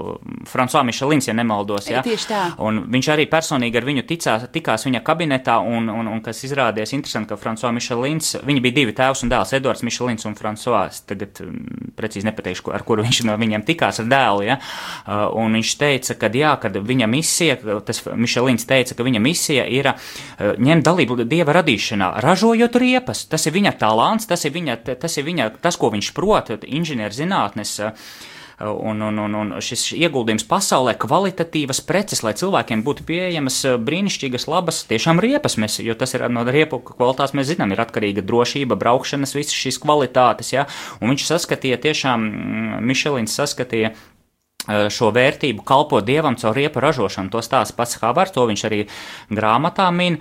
Frančiskais 0.46 0.86
Mišelins, 0.86 1.26
ja 1.26 1.34
nemaldos. 1.34 1.88
Ja? 1.90 2.02
Tieši 2.06 2.26
tā. 2.30 2.42
Un 2.62 2.84
viņš 2.92 3.08
arī 3.10 3.24
personīgi 3.30 3.80
ar 3.80 3.86
viņu 3.88 4.04
ticās, 4.06 4.44
tikās 4.54 4.86
viņa 4.86 5.00
kabinetā, 5.06 5.56
un, 5.66 5.90
un, 5.90 6.06
un 6.06 6.20
kas 6.22 6.44
izrādījās 6.46 6.94
interesanti, 6.94 7.32
ka 7.32 7.38
Frančiskais 7.40 7.74
Mišelins, 7.74 8.30
viņi 8.46 8.62
bija 8.62 8.76
divi 8.78 8.94
tēvs 8.94 9.24
un 9.26 9.32
dēls, 9.32 9.54
Edvards 9.58 9.82
Mišelins 9.86 10.28
un 10.30 10.38
Frančiskais. 10.38 11.02
Tagad 11.10 11.42
mm, 11.42 11.90
precīzi 11.98 12.28
nepateikšu, 12.30 12.70
ar 12.76 12.86
kuru 12.86 13.02
viņš 13.08 13.22
no 13.26 13.34
viņiem 13.40 13.66
tikās 13.66 13.98
ar 14.04 14.10
dēlu. 14.14 14.46
Ja? 14.46 14.60
Uh, 14.60 15.26
un 15.42 15.58
viņš 15.58 15.74
teica, 15.82 16.18
ka 16.22 16.30
jā, 16.30 16.54
kad 16.62 16.78
viņa 16.78 17.10
misija, 17.10 17.58
tas 17.86 18.04
Mišelins 18.06 18.68
teica, 18.70 18.94
ka 18.94 19.10
viņa 19.10 19.26
misija 19.26 19.66
ir 19.66 19.90
uh, 19.90 20.10
ņemt 20.54 20.86
dalību 20.86 21.24
dieva 21.26 21.58
radīšanā, 21.58 22.14
ražojot 22.22 22.78
riepas. 22.78 23.26
Tas 23.26 23.50
ir 23.50 23.58
viņa 23.58 23.74
talants, 23.82 24.30
tas 24.30 24.46
ir 24.46 24.54
viņa, 24.54 24.82
tas, 24.94 25.18
ir 25.18 25.26
viņa, 25.26 25.54
tas 25.66 25.80
ko 25.80 25.90
viņš 25.90 26.14
prot, 26.14 26.54
inženierzinātnes. 26.62 27.78
Uh, 27.82 28.28
un, 28.60 29.00
un, 29.00 29.18
un, 29.18 29.34
un 29.34 29.52
šis 29.64 29.86
ieguldījums 29.96 30.44
pasaulē 30.48 30.92
kvalitatīvas 31.00 31.80
preces, 31.88 32.20
lai 32.26 32.34
cilvēkiem 32.36 32.82
būtu 32.84 33.06
pieejamas 33.08 33.56
eh, 33.64 33.78
brīnišķīgas, 33.80 34.46
labas, 34.52 34.82
tiešām 34.90 35.22
riepas, 35.22 35.56
mēs, 35.60 35.78
jo 35.84 35.96
tas 35.98 36.12
ir 36.16 36.26
no 36.32 36.44
riepu 36.44 36.82
kvalitātes, 36.84 37.34
mēs 37.38 37.48
zinām, 37.54 37.72
ir 37.72 37.80
atkarīga 37.80 38.24
drošība, 38.26 38.76
braukšanas, 38.80 39.34
visas 39.38 39.56
šīs 39.56 39.80
kvalitātes, 39.80 40.52
ja, 40.52 40.66
un 41.00 41.14
viņš 41.14 41.26
saskatīja 41.30 41.80
tiešām, 41.88 42.28
mm, 42.28 42.86
Mišelins 42.90 43.36
saskatīja 43.40 43.94
eh, 43.94 44.88
šo 44.92 45.12
vērtību 45.16 45.64
kalpot 45.64 46.04
dievam 46.04 46.36
caur 46.40 46.56
riepu 46.56 46.84
ražošanu. 46.84 47.32
To 47.32 47.44
stāsta 47.44 47.78
pats 47.80 47.96
Havars, 48.04 48.36
to 48.36 48.44
viņš 48.50 48.66
arī 48.68 48.84
grāmatā 49.32 49.88
min. 49.94 50.20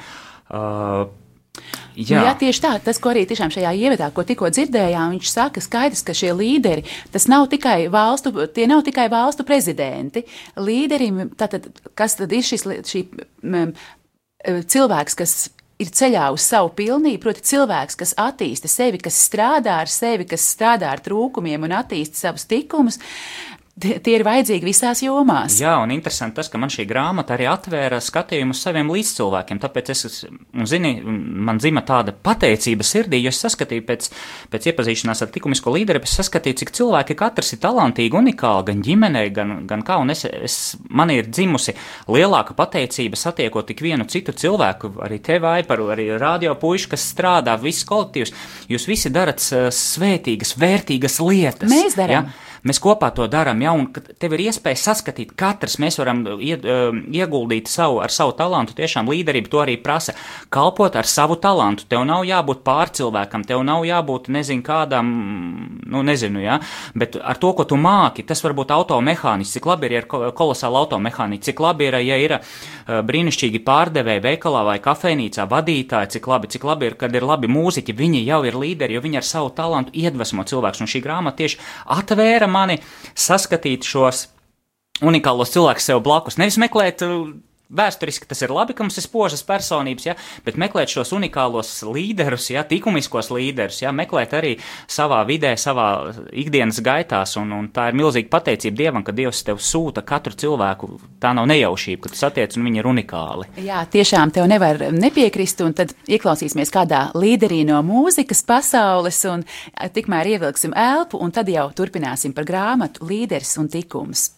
Uh, 0.50 1.12
Jā. 2.00 2.22
Jā, 2.24 2.34
tieši 2.40 2.62
tā. 2.64 2.72
Tas, 2.84 3.00
ko 3.02 3.12
arī 3.12 3.26
tiešām 3.28 3.52
šajā 3.52 3.74
ievadā, 3.76 4.08
ko 4.16 4.24
tikko 4.28 4.48
dzirdējām, 4.54 5.16
viņš 5.18 5.32
saka, 5.34 5.64
skaidrs, 5.64 6.04
ka 6.08 6.16
šie 6.16 6.32
līderi, 6.38 6.86
tas 7.12 7.28
nav 7.32 7.50
tikai 7.52 7.90
valstu, 7.92 8.32
tie 8.56 8.68
nav 8.70 8.86
tikai 8.88 9.10
valstu 9.12 9.44
prezidenti. 9.48 10.24
Līderim, 10.56 11.26
tātad, 11.40 11.68
kas 12.00 12.16
tad 12.20 12.36
ir 12.36 12.46
šis 12.48 12.64
šī, 12.88 13.04
m, 13.44 13.74
cilvēks, 14.46 15.18
kas 15.20 15.36
ir 15.80 15.92
ceļā 15.96 16.30
uz 16.36 16.44
savu 16.44 16.72
pilnību, 16.76 17.22
proti, 17.24 17.44
cilvēks, 17.52 18.00
kas 18.00 18.16
attīsta 18.20 18.72
sevi, 18.72 19.00
kas 19.04 19.20
strādā 19.28 19.80
ar 19.84 19.92
sevi, 19.92 20.28
kas 20.28 20.48
strādā 20.56 20.92
ar 20.92 21.04
trūkumiem 21.04 21.68
un 21.68 21.76
attīsta 21.80 22.20
savus 22.28 22.48
tikumus, 22.50 23.00
Tie 23.80 24.12
ir 24.12 24.24
vajadzīgi 24.28 24.68
visās 24.68 25.00
jomās. 25.04 25.56
Jā, 25.62 25.78
un 25.84 25.94
interesanti 25.94 26.40
tas, 26.40 26.50
ka 26.52 26.60
man 26.60 26.72
šī 26.74 26.84
grāmata 26.90 27.36
arī 27.36 27.46
atvēra 27.48 28.00
skatījumu 28.04 28.56
uz 28.56 28.62
saviem 28.64 28.90
līdzcilvēkiem. 28.92 29.60
Tāpēc 29.64 29.92
es, 29.94 30.02
zini, 30.72 30.92
man 31.04 31.62
dzima 31.62 31.84
tāda 31.88 32.12
pateicība 32.12 32.84
sirdī, 32.84 33.22
jo 33.24 33.32
es 33.32 33.40
saskatīju 33.46 33.86
pēc, 33.88 34.10
pēc 34.52 34.68
iepazīšanās 34.72 35.24
ar 35.24 35.32
likumisko 35.36 35.76
līderi, 35.76 36.02
es 36.04 36.18
saskatīju, 36.20 36.60
cik 36.64 36.74
cilvēki 36.80 37.16
katrs 37.20 37.54
ir 37.56 37.62
talantīgi, 37.64 38.20
unikāli, 38.20 38.68
gan 38.72 38.84
ģimenei, 38.84 39.32
gan, 39.36 39.56
gan 39.70 39.86
kā, 39.88 40.00
un 40.04 40.12
es, 40.16 40.26
es, 40.28 40.60
man 40.90 41.14
ir 41.16 41.30
dzimusi 41.30 41.78
lielāka 42.12 42.58
pateicība 42.58 43.20
satiekot 43.20 43.70
tik 43.72 43.86
vienu 43.86 44.10
citu 44.12 44.36
cilvēku, 44.36 44.96
arī 45.06 45.22
tevi, 45.24 45.56
par 45.70 45.86
arī 45.96 46.10
radio 46.20 46.58
puiši, 46.60 46.92
kas 46.96 47.08
strādā, 47.14 47.56
viss 47.62 47.88
kolektīvs. 47.88 48.36
Jūs 48.70 48.90
visi 48.90 49.14
darat 49.14 49.40
svētīgas, 49.40 50.58
vērtīgas 50.60 51.20
lietas. 51.24 51.72
Mēs 51.72 51.96
darām. 52.00 52.28
Ja? 52.28 52.49
Mēs 52.68 52.82
kopā 52.84 53.12
to 53.16 53.28
darām, 53.32 53.62
ja, 53.64 53.72
un 53.76 53.88
tev 53.94 54.36
ir 54.36 54.46
iespēja 54.50 54.80
saskatīt, 54.82 55.32
katrs 55.40 55.78
mēs 55.80 56.00
varam 56.02 56.26
ied, 56.44 56.66
ieguldīt 57.16 57.70
savu, 57.72 58.02
ar 58.04 58.12
savu 58.12 58.34
talantu, 58.38 58.76
tiešām 58.78 59.08
līderība 59.12 59.52
to 59.52 59.62
arī 59.64 59.78
prasa. 59.82 60.16
Kalpot 60.52 60.98
ar 61.00 61.08
savu 61.08 61.38
talantu, 61.40 61.86
tev 61.90 62.04
nav 62.10 62.26
jābūt 62.28 62.64
pārcilvēkam, 62.68 63.46
tev 63.48 63.64
nav 63.68 63.86
jābūt 63.88 64.28
nezinu 64.34 64.66
kādam, 64.66 65.12
nu 65.90 66.04
nezinu, 66.06 66.42
ja, 66.44 66.60
bet 67.00 67.16
ar 67.20 67.40
to, 67.40 67.54
ko 67.56 67.66
tu 67.70 67.80
māki, 67.80 68.26
tas 68.28 68.44
var 68.44 68.56
būt 68.58 68.74
automehāniķis, 68.76 69.56
cik 69.56 69.70
labi 69.70 69.88
ir, 69.90 69.96
ja 69.96 70.04
ir 70.04 70.34
kolosāli 70.36 70.82
automehāniķi, 70.82 71.48
cik 71.50 71.64
labi 71.64 71.88
ir, 71.90 72.00
ja 72.04 72.20
ir 72.20 72.36
brīnišķīgi 72.90 73.64
pārdevēji 73.66 74.26
veikalā 74.26 74.66
vai 74.68 74.78
kafejnīcā 74.84 75.48
vadītāji, 75.50 76.12
cik 76.18 76.28
labi, 76.28 76.52
cik 76.52 76.68
labi 76.68 76.90
ir, 76.90 76.98
kad 77.00 77.16
ir 77.16 77.26
labi 77.28 77.50
mūziķi, 77.52 77.96
viņi 77.96 78.26
jau 78.28 78.42
ir 78.50 78.60
līderi, 78.60 78.98
jo 78.98 79.04
viņi 79.06 79.22
ar 79.22 79.28
savu 79.28 79.54
talantu 79.56 79.96
iedvesmo 79.96 80.44
cilvēkus, 80.50 80.84
un 80.84 80.92
šī 80.92 81.04
grāmata 81.06 81.40
tieši 81.44 81.60
atvēra 81.96 82.49
mani 82.52 82.80
saskatīt 83.18 83.88
šos 83.88 84.28
unikālos 85.06 85.54
cilvēkus 85.54 85.90
sev 85.92 86.02
blakus. 86.04 86.40
Nevis 86.42 86.60
meklēt 86.62 87.04
Vēsturiski 87.70 88.26
tas 88.26 88.40
ir 88.42 88.50
labi, 88.50 88.74
ka 88.74 88.82
mums 88.82 88.96
ir 88.98 89.04
spožas 89.06 89.44
personības, 89.46 90.08
ja, 90.08 90.16
bet 90.42 90.56
meklēt 90.58 90.90
šos 90.90 91.12
unikālos 91.14 91.70
līderus, 91.86 92.48
ja, 92.50 92.64
likumiskos 92.66 93.30
līderus, 93.30 93.84
ja, 93.84 93.92
meklēt 93.94 94.34
arī 94.34 94.56
savā 94.90 95.20
vidē, 95.30 95.52
savā 95.54 95.90
ikdienas 96.34 96.82
gaitās, 96.82 97.36
un, 97.38 97.54
un 97.54 97.70
tā 97.70 97.92
ir 97.92 98.00
milzīga 98.00 98.32
pateicība 98.34 98.82
Dievam, 98.82 99.06
ka 99.06 99.14
Dievs 99.14 99.44
tev 99.46 99.62
sūta 99.62 100.02
katru 100.02 100.34
cilvēku. 100.34 100.92
Tā 101.22 101.36
nav 101.38 101.46
nejaušība, 101.54 102.08
ka 102.08 102.14
tu 102.16 102.18
satiec, 102.18 102.58
un 102.58 102.66
viņi 102.66 102.82
ir 102.82 102.90
unikāli. 102.90 103.50
Jā, 103.62 103.86
tiešām 103.94 104.34
tev 104.34 104.50
nevar 104.50 104.88
nepiekrist, 104.90 105.62
un 105.62 105.78
tad 105.78 105.94
ieklausīsimies 106.10 106.74
kādā 106.74 107.06
līderī 107.14 107.62
no 107.70 107.84
mūzikas 107.86 108.42
pasaules, 108.50 109.22
un 109.30 109.46
tikmēr 109.94 110.34
ievilksim 110.34 110.74
elpu, 110.74 111.22
un 111.22 111.38
tad 111.38 111.54
jau 111.54 111.70
turpināsim 111.78 112.34
par 112.34 112.50
grāmatu 112.50 113.06
līderis 113.14 113.60
un 113.62 113.70
tikums. 113.70 114.32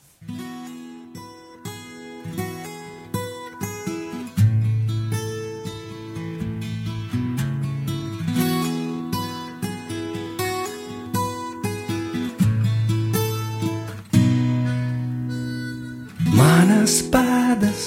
Manas 16.82 17.02
pēdas, 17.14 17.82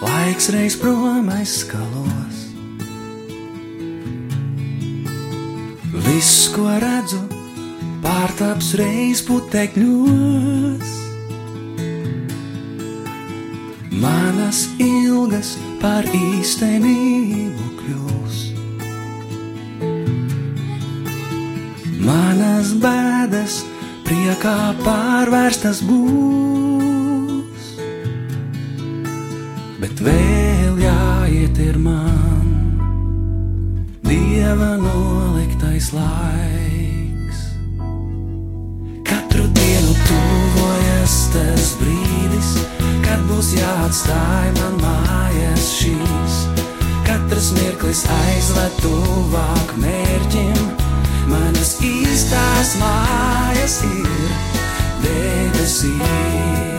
laiks 0.00 0.46
reiz 0.54 0.74
prom 0.80 1.26
aizskalos. 1.28 2.36
Viss, 6.06 6.46
ko 6.54 6.64
redzu, 6.80 7.20
pārtaps 8.00 8.70
reiz 8.80 9.20
putekļos. 9.28 10.94
Manas 14.00 14.62
ilgas 14.80 15.52
par 15.82 16.08
īstenību 16.08 17.68
kļūs. 17.82 18.38
Manas 22.00 22.72
bēdas 22.80 23.60
priekā 24.08 24.56
pārvērstas 24.80 25.84
būs. 25.84 26.67
Bet 29.78 30.02
vēl 30.02 30.78
jāiet 30.82 31.58
ir 31.62 31.78
man 31.78 32.28
dieva 34.38 34.76
noliktais 34.78 35.92
laiks. 35.92 37.40
Katru 39.08 39.46
dienu 39.58 39.94
tuvojas 40.08 41.16
tas 41.34 41.74
brīdis, 41.80 42.50
kad 43.02 43.22
būs 43.30 43.52
jāatstāj 43.58 44.48
man 44.60 44.78
mājas 44.82 45.68
šīs. 45.80 46.40
Katrs 47.08 47.52
mirklis 47.58 48.04
aizved 48.14 48.80
tuvāk 48.82 49.76
mērķim, 49.82 50.64
manas 51.30 51.76
īstās 51.82 52.76
mājas 52.82 53.80
ir 53.90 54.28
debesīs. 55.06 56.77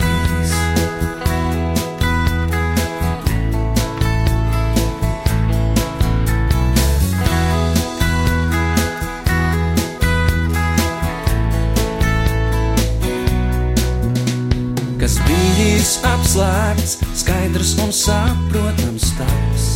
Apslēpts, 16.70 16.98
skaidrs 17.18 17.74
un 17.82 17.90
saprotams 17.92 19.10
taps. 19.18 19.66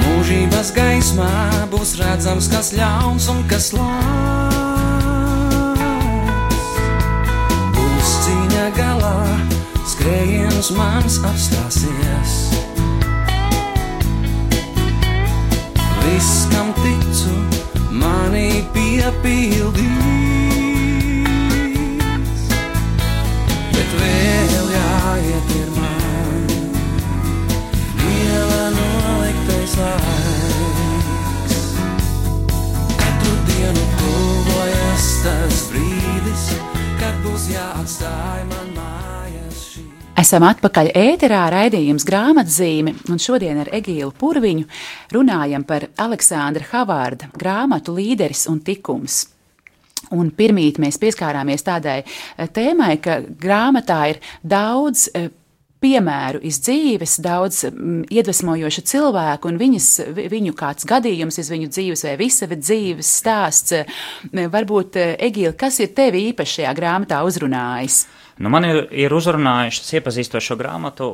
Mūžības 0.00 0.72
gaismā 0.74 1.30
būs 1.72 1.96
redzams, 2.00 2.48
kas 2.48 2.72
ļauns 2.76 3.28
un 3.32 3.42
kas 3.48 3.72
labs. 3.76 4.54
Būs 7.74 8.14
cīņa 8.24 8.70
galā, 8.78 9.16
skrējiens 9.92 10.70
mans 10.76 11.20
apstāsies. 11.24 12.38
Viss, 16.04 16.46
kam 16.52 16.72
ticu, 16.80 17.36
manī 17.92 18.64
piepildīs. 18.72 20.43
Vēl 23.92 24.68
jāiet 24.72 25.50
ir 25.58 25.70
man. 25.76 26.46
Dieva 28.00 28.62
noliktais 28.74 29.74
laiks. 29.80 31.58
Katru 33.00 33.34
dienu 33.50 33.84
tuvojas 33.98 35.08
tas 35.26 35.60
brīdis, 35.72 36.46
kad 37.02 37.20
būs 37.26 37.50
jāatstāj 37.52 38.46
man 38.52 38.72
mājas 38.78 39.66
šī. 39.74 39.84
Esam 40.24 40.46
atpakaļ 40.48 40.94
ēterā 40.94 41.44
raidījums 41.52 42.06
grāmatzīme, 42.08 42.96
un 43.10 43.18
šodien 43.20 43.60
ar 43.66 43.74
Egīlu 43.74 44.14
Purviņu 44.16 44.64
runājam 45.12 45.66
par 45.68 45.90
Aleksandra 46.00 46.64
Havārda 46.72 47.34
grāmatu 47.36 47.98
līderis 47.98 48.46
un 48.48 48.64
tikums. 48.64 49.33
Un 50.14 50.30
pirmīt 50.34 50.80
mēs 50.82 51.00
pieskārāmies 51.02 51.66
tādai 51.66 52.02
eh, 52.04 52.46
tēmai, 52.46 52.98
ka 53.02 53.20
grāmatā 53.40 54.00
ir 54.12 54.20
daudz 54.42 55.08
eh, 55.14 55.30
piemēru 55.84 56.40
iz 56.48 56.60
dzīves, 56.64 57.18
daudz 57.24 57.64
mm, 57.68 58.06
iedvesmojošu 58.14 58.84
cilvēku 58.88 59.50
un 59.50 59.60
viņas, 59.60 59.88
viņu 60.32 60.54
kāds 60.56 60.88
gadījums 60.88 61.40
viņu 61.50 61.70
dzīves 61.72 62.06
vai 62.08 62.16
visa 62.20 62.48
dzīves 62.54 63.14
stāsts. 63.20 63.96
Varbūt, 64.32 65.00
eh, 65.00 65.16
Egīla, 65.28 65.56
kas 65.58 65.80
ir 65.84 65.94
tevi 65.96 66.28
īpaši 66.30 66.60
šajā 66.60 66.76
grāmatā 66.78 67.24
uzrunājis? 67.26 68.04
Nu, 68.34 68.50
man 68.50 68.64
ir, 68.66 68.80
ir 68.90 69.12
uzrunājušas, 69.14 69.92
iepazīstot 69.94 70.42
šo 70.42 70.56
grāmatu, 70.58 71.06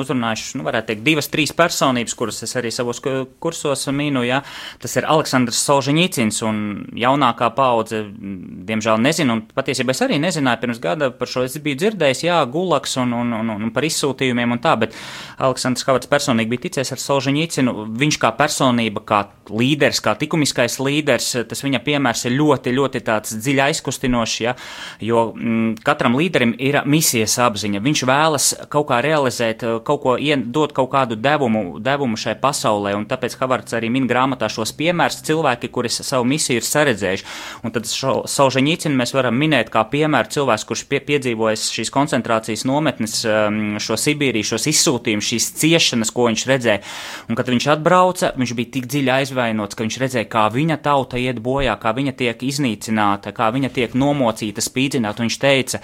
uzrunājušas, 0.00 0.54
nu, 0.56 0.64
varētu 0.64 0.88
teikt, 0.88 1.02
divas, 1.04 1.28
trīs 1.28 1.52
personības, 1.56 2.14
kuras 2.16 2.40
es 2.46 2.56
arī 2.56 2.70
savos 2.72 3.02
kursos 3.04 3.84
mīnu. 3.92 4.22
Ja? 4.24 4.40
Tas 4.80 4.96
ir 4.96 5.04
Aleksandrs 5.04 5.60
Solženīcins 5.66 6.40
un 6.48 6.62
jaunākā 6.96 7.50
paudze, 7.56 8.06
diemžēl 8.08 9.02
nezinu, 9.04 9.36
un 9.36 9.42
patiesībā 9.52 9.92
es 9.92 10.00
arī 10.06 10.16
nezināju 10.22 10.62
pirms 10.62 10.80
gada 10.80 11.10
par 11.12 11.28
šo. 11.28 11.44
Es 11.44 11.58
biju 11.60 11.76
dzirdējis, 11.82 12.24
jā, 12.24 12.40
gulaks 12.48 12.96
un, 13.02 13.12
un, 13.12 13.36
un, 13.36 13.52
un 13.58 13.74
par 13.76 13.84
izsūtījumiem 13.84 14.56
un 14.56 14.62
tā, 14.64 14.72
bet 14.80 14.96
Aleksandrs 15.36 15.84
Kavards 15.84 16.08
personīgi 16.08 16.54
bija 16.54 16.70
ticies 16.70 16.94
ar 16.96 17.04
Solženīcinu. 17.04 17.76
Viņš 18.00 18.20
kā 18.24 18.32
personība, 18.40 19.04
kā 19.04 19.20
līderis, 19.52 20.00
kā 20.00 20.16
likumiskais 20.20 20.80
līderis, 20.80 21.28
tas 21.50 21.64
viņa 21.68 21.84
piemērs 21.84 22.24
ir 22.30 22.36
ļoti, 22.40 22.74
ļoti 22.80 23.04
tāds 23.06 23.36
dziļi 23.36 23.66
aizkustinošs, 23.68 24.40
ja? 24.40 24.56
jo 25.04 25.28
mm, 25.36 25.84
katram 25.84 26.16
līderim 26.16 26.45
līderim 26.46 26.54
ir 26.58 26.80
misijas 26.86 27.38
apziņa. 27.38 27.80
Viņš 27.80 28.02
vēlas 28.06 28.54
kaut 28.68 28.88
kā 28.88 29.00
realizēt, 29.02 29.62
eh, 29.62 29.80
kaut 29.84 30.02
ko 30.02 30.16
ien, 30.16 30.52
dot 30.52 30.72
kaut 30.72 30.90
kādu 30.90 31.16
devumu, 31.16 31.80
devumu 31.80 32.16
šai 32.16 32.34
pasaulē, 32.40 32.94
un 32.94 33.06
tāpēc 33.06 33.36
Havards 33.38 33.72
arī 33.72 33.90
min 33.90 34.08
grāmatā 34.08 34.48
šos 34.48 34.72
piemērus 34.72 35.22
cilvēki, 35.22 35.70
kuri 35.70 35.88
savu 35.88 36.24
misiju 36.24 36.56
ir 36.56 36.62
saredzējuši. 36.62 37.24
Un 37.64 37.70
tad 37.70 37.82
Solženīcinu 37.82 38.96
mēs 38.96 39.12
varam 39.12 39.34
minēt 39.34 39.70
kā 39.70 39.84
piemēru 39.84 40.28
cilvēks, 40.28 40.66
kurš 40.66 40.88
pie, 40.88 41.00
piedzīvojis 41.00 41.70
šīs 41.72 41.90
koncentrācijas 41.90 42.64
nometnes, 42.64 43.24
ehm, 43.24 43.78
šo 43.78 43.96
Sibīriju, 43.96 44.44
šos 44.44 44.66
izsūtījumus, 44.66 45.30
šīs 45.30 45.52
ciešanas, 45.60 46.12
ko 46.12 46.28
viņš 46.28 46.46
redzēja. 46.46 46.80
Un 47.28 47.34
kad 47.34 47.46
viņš 47.46 47.66
atbrauca, 47.76 48.32
viņš 48.36 48.54
bija 48.54 48.70
tik 48.72 48.86
dziļi 48.86 49.10
aizvainots, 49.20 49.74
ka 49.74 49.84
viņš 49.84 49.98
redzēja, 49.98 50.28
kā 50.28 50.50
viņa 50.52 50.82
tauta 50.82 51.16
iet 51.16 51.40
bojā, 51.40 51.78
kā 51.80 51.94
viņa 51.94 52.16
tiek 52.16 52.38
iznīcināta, 52.38 53.32
kā 53.32 53.50
viņa 53.52 53.72
tiek 53.72 53.92
nomocīta, 53.94 54.60
spīdzināta. 54.60 55.22
Viņš 55.22 55.38
teica, 55.38 55.80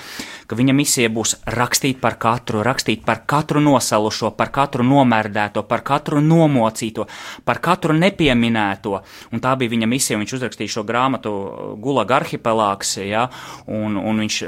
ka 0.53 0.59
viņa 0.59 0.75
misija 0.77 1.09
būs 1.13 1.35
rakstīt 1.57 2.01
par 2.03 2.19
katru, 2.21 2.61
rakstīt 2.67 3.07
par 3.09 3.23
katru 3.29 3.63
nosalušo, 3.65 4.35
par 4.37 4.53
katru 4.53 4.85
nomērdēto, 4.85 5.65
par 5.69 5.81
katru 5.87 6.21
nomocīto, 6.21 7.07
par 7.49 7.63
katru 7.65 7.97
nepieminēto. 7.97 8.99
Un 9.33 9.41
tā 9.41 9.55
bija 9.57 9.73
viņa 9.73 9.89
misija. 9.89 10.21
Viņš 10.21 10.37
uzrakstīja 10.37 10.75
šo 10.77 10.85
grāmatu 10.89 11.33
Gulaga 11.81 12.21
arhipelāgs, 12.21 12.99
ja, 13.01 13.25
un, 13.67 13.97
un 13.97 14.21
viņš 14.23 14.43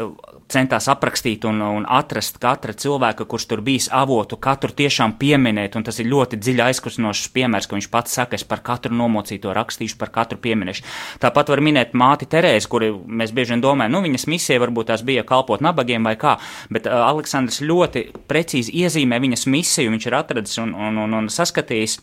centās 0.50 0.88
aprakstīt 0.92 1.44
un, 1.48 1.60
un 1.64 1.86
atrast 1.88 2.38
katra 2.42 2.74
cilvēka, 2.76 3.26
kurš 3.28 3.46
tur 3.50 3.62
bijis 3.64 3.88
avotu, 3.92 4.36
katru 4.40 4.72
tiešām 4.76 5.16
pieminēt, 5.20 5.76
un 5.78 5.86
tas 5.86 5.98
ir 6.00 6.08
ļoti 6.10 6.38
dziļi 6.40 6.64
aizkustinošs 6.66 7.30
piemērs, 7.34 7.68
ka 7.68 7.78
viņš 7.78 7.90
pats 7.92 8.16
saka, 8.18 8.38
es 8.38 8.46
par 8.48 8.62
katru 8.66 8.94
nomocīto 8.96 9.54
rakstīšu, 9.56 9.98
par 10.00 10.12
katru 10.14 10.38
pieminēšu. 10.44 10.86
Tāpat 11.24 11.52
var 11.54 11.64
minēt 11.64 11.94
māti 11.96 12.28
Terēzi, 12.30 12.70
kuri 12.70 12.92
mēs 12.92 13.34
bieži 13.34 13.54
vien 13.54 13.64
domājam, 13.64 13.96
nu 13.96 14.04
viņas 14.04 14.28
misija 14.30 14.62
varbūt 14.62 14.92
tās 14.92 15.04
bija 15.06 15.26
kalpot 15.28 15.64
nabagiem 15.64 16.04
vai 16.04 16.16
kā, 16.20 16.36
bet 16.72 16.88
uh, 16.88 17.06
Aleksandrs 17.08 17.62
ļoti 17.64 18.08
precīzi 18.30 18.74
iezīmē 18.84 19.20
viņas 19.24 19.46
misiju, 19.50 19.94
viņš 19.94 20.10
ir 20.10 20.18
atradis 20.18 20.58
un, 20.62 20.74
un, 20.74 21.04
un, 21.06 21.20
un 21.22 21.30
saskatījis 21.32 22.00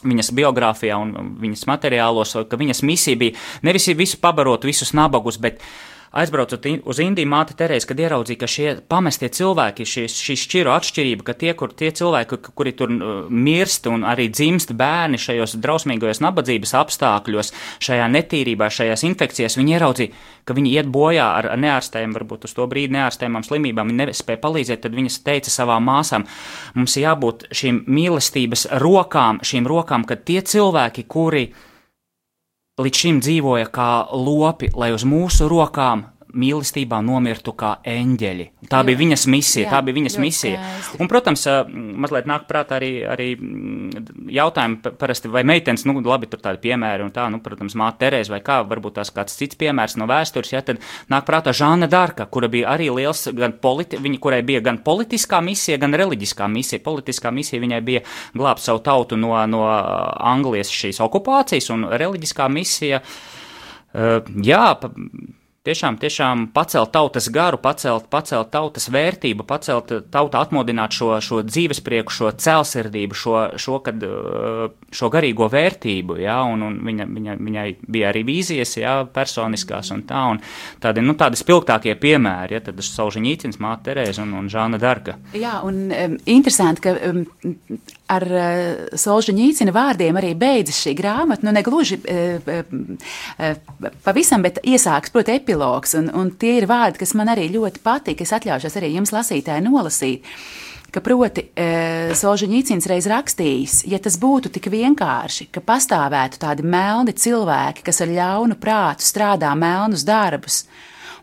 viņas 0.00 0.32
biogrāfijā 0.36 0.96
un 0.96 1.34
viņas 1.40 1.66
materiālos, 1.68 2.36
ka 2.48 2.58
viņas 2.60 2.82
misija 2.88 3.20
bija 3.20 3.36
nevis 3.66 3.90
visu 3.96 4.20
pabarot, 4.22 4.64
visus 4.68 4.94
nabagus, 4.96 5.36
bet 5.40 5.60
aizbraucot 6.10 6.66
uz 6.90 7.00
Indiju, 7.02 7.28
māte 7.30 7.54
Terēza, 7.58 7.86
kad 7.90 8.00
ieraudzīja, 8.02 8.40
ka 8.40 8.48
šie 8.50 8.70
pamestie 8.90 9.28
cilvēki, 9.30 9.86
šī, 9.86 10.06
šī 10.10 10.36
šķiro 10.42 10.72
atšķirība, 10.74 11.26
ka 11.26 11.36
tie, 11.38 11.52
kur, 11.58 11.70
tie 11.76 11.92
cilvēki, 11.94 12.40
kuri 12.58 12.72
tur 12.76 12.90
uh, 12.90 13.12
mirst 13.30 13.86
un 13.90 14.02
arī 14.08 14.26
dzimst 14.32 14.74
bērni 14.78 15.20
šajos 15.22 15.54
drausmīgajos 15.62 16.22
nabadzības 16.24 16.74
apstākļos, 16.80 17.52
šajā 17.86 18.10
netīrībā, 18.16 18.70
šajās 18.74 19.06
infekcijās, 19.06 19.58
viņi 19.60 19.76
ieraudzīja, 19.78 20.26
ka 20.48 20.58
viņi 20.58 20.74
iet 20.74 20.90
bojā 20.90 21.30
ar 21.38 21.52
neārstējumiem, 21.62 22.18
varbūt 22.18 22.50
uz 22.50 22.58
to 22.58 22.66
brīdi 22.70 22.96
neārstējumām 22.98 23.46
slimībām, 23.46 23.94
viņi 23.94 24.10
nespēja 24.10 24.42
palīdzēt, 24.42 24.82
tad 24.86 24.98
viņas 24.98 25.22
teica 25.26 25.54
savām 25.54 25.86
māsām, 25.86 26.26
mums 26.74 26.98
jābūt 26.98 27.50
šīm 27.54 27.84
mīlestības 27.86 28.66
rokām, 28.82 29.44
šīm 29.46 29.70
rokām, 29.70 30.08
ka 30.08 30.18
tie 30.18 30.42
cilvēki, 30.42 31.06
kuri 31.10 31.50
līdz 32.84 33.02
šim 33.02 33.20
dzīvoja 33.24 33.68
kā 33.72 33.90
lopi, 34.12 34.70
lai 34.76 34.92
uz 34.96 35.04
mūsu 35.08 35.48
rokām 35.50 36.06
mīlestībā 36.36 37.00
nomirtu 37.04 37.54
kā 37.58 37.76
eņģeļi. 37.86 38.46
Tā 38.70 38.80
jā, 38.80 38.86
bija 38.88 39.00
viņas 39.00 39.26
misija. 39.30 39.64
Jā, 39.66 39.72
tā 39.74 39.80
bija 39.86 39.96
viņas 39.98 40.16
misija. 40.22 40.60
Skaisti. 40.60 41.00
Un, 41.02 41.10
protams, 41.10 41.44
mazliet 42.04 42.28
nāk 42.30 42.46
prātā 42.48 42.78
arī, 42.78 42.90
arī 43.08 43.28
jautājumi 44.36 44.94
parasti, 45.00 45.30
vai 45.32 45.42
meitenes, 45.48 45.84
nu, 45.88 45.96
labi, 46.04 46.28
tur 46.30 46.42
tādi 46.44 46.62
piemēri 46.64 47.06
un 47.06 47.12
tā, 47.14 47.26
nu, 47.32 47.40
protams, 47.44 47.76
māte 47.78 48.04
Terēza 48.04 48.34
vai 48.34 48.40
kā, 48.44 48.60
varbūt 48.68 48.98
tās 49.00 49.12
kāds 49.14 49.36
cits 49.36 49.58
piemērs 49.60 49.98
no 50.00 50.08
vēstures, 50.10 50.52
ja 50.54 50.62
tad 50.64 50.80
nāk 51.12 51.26
prātā 51.28 51.54
Žāna 51.56 51.90
Darka, 51.90 52.28
kura 52.30 52.48
bija 52.52 52.70
arī 52.74 52.88
liels, 52.94 53.26
gan 53.36 53.56
politi, 53.62 54.00
viņa, 54.00 54.20
kurai 54.22 54.40
bija 54.46 54.62
gan 54.64 54.80
politiskā 54.84 55.42
misija, 55.44 55.80
gan 55.82 55.96
reliģiskā 55.98 56.48
misija. 56.50 56.82
Politiskā 56.84 57.32
misija 57.34 57.60
viņai 57.62 57.82
bija 57.84 58.04
glābt 58.36 58.64
savu 58.64 58.82
tautu 58.84 59.18
no, 59.20 59.34
no 59.50 59.66
Anglijas 59.66 60.72
šīs 60.72 61.02
okupācijas 61.04 61.70
un 61.74 61.90
reliģiskā 61.90 62.48
misija. 62.52 63.02
Uh, 63.90 64.20
jā, 64.46 64.64
Tiešām, 65.60 65.98
tiešām 66.00 66.46
pacelt 66.56 66.88
tautas 66.88 67.26
garu, 67.28 67.58
pacelt, 67.60 68.06
pacelt 68.08 68.48
tautas 68.48 68.86
vērtību, 68.88 69.44
pacelt 69.44 69.90
tautu, 70.08 70.38
atmodināt 70.40 70.96
šo, 70.96 71.10
šo 71.20 71.42
dzīvesprieku, 71.44 72.14
šo 72.16 72.30
cēlsirdību, 72.32 73.18
šo, 73.20 73.34
šo, 73.60 73.76
kad, 73.84 74.00
uh, 74.00 74.70
šo 74.88 75.10
garīgo 75.12 75.50
vērtību, 75.52 76.16
jā, 76.22 76.38
un, 76.48 76.64
un 76.64 76.78
viņa, 76.88 77.06
viņa, 77.12 77.34
viņai 77.44 77.64
bija 77.92 78.08
arī 78.08 78.22
vīzijas, 78.30 78.72
jā, 78.80 78.94
personiskās 79.12 79.92
un 79.92 80.00
tā, 80.08 80.22
un 80.32 80.40
tādi, 80.80 81.04
nu, 81.04 81.12
tādi 81.20 81.36
spilgtākie 81.36 81.92
piemēri, 82.00 82.56
jā, 82.56 82.62
tad 82.70 82.80
Saužiņīcins, 82.80 83.60
Māte 83.60 83.90
Terēza 83.90 84.24
un, 84.24 84.32
un 84.40 84.48
Žāna 84.48 84.80
Darga. 84.80 85.18
Jā, 85.36 85.58
un 85.68 85.90
um, 85.92 86.16
interesanti, 86.38 86.86
ka 86.88 86.96
um, 87.10 87.20
ar 88.10 88.28
uh, 88.32 88.96
Solžņīcina 88.96 89.76
vārdiem 89.76 90.16
arī 90.24 90.32
beidzas 90.40 90.80
šī 90.86 90.96
grāmata. 90.98 91.44
Nu, 91.44 91.52
ne 91.52 91.60
gluži 91.68 92.00
uh, 92.00 92.48
uh, 92.48 93.92
pavisam, 94.08 94.40
bet 94.48 94.64
iesāks, 94.64 95.12
proti, 95.12 95.36
epilogs. 95.50 95.94
Un, 95.98 96.10
un 96.14 96.30
tie 96.38 96.58
ir 96.60 96.66
vārdi, 96.70 97.00
kas 97.02 97.14
man 97.18 97.30
arī 97.32 97.48
ļoti 97.52 97.82
patīk. 97.84 98.22
Es 98.22 98.34
atļaušos 98.36 98.76
arī 98.78 98.94
jums, 98.94 99.12
lasītāji, 99.14 99.66
nolasīt. 99.66 100.28
Ka 100.90 101.02
proti, 101.06 101.44
e, 101.54 102.14
Solžņīcins 102.18 102.88
reiz 102.90 103.06
rakstījis, 103.06 103.84
ja 103.86 104.00
tas 104.02 104.16
būtu 104.18 104.50
tik 104.50 104.66
vienkārši, 104.72 105.46
ka 105.54 105.62
pastāvētu 105.62 106.40
tādi 106.42 106.66
melni 106.66 107.14
cilvēki, 107.14 107.84
kas 107.86 108.02
ar 108.02 108.10
ļaunu 108.10 108.58
prātu 108.58 109.06
strādā 109.06 109.52
melnus 109.54 110.02
darbus, 110.02 110.64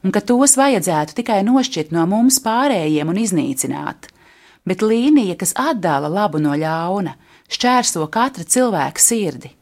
un 0.07 0.15
ka 0.15 0.23
tos 0.23 0.55
vajadzētu 0.55 1.17
tikai 1.19 1.41
nošķirt 1.43 1.91
no 1.91 2.05
mums 2.07 2.39
pārējiem 2.45 3.11
un 3.11 3.19
iznīcināt 3.19 4.07
bet 4.67 4.83
līnija, 4.83 5.37
kas 5.39 5.55
atdala 5.55 6.09
labu 6.11 6.41
no 6.43 6.55
ļauna, 6.59 7.15
šķērso 7.51 8.03
katra 8.11 8.43
cilvēka 8.43 8.99
sirdi. 9.01 9.53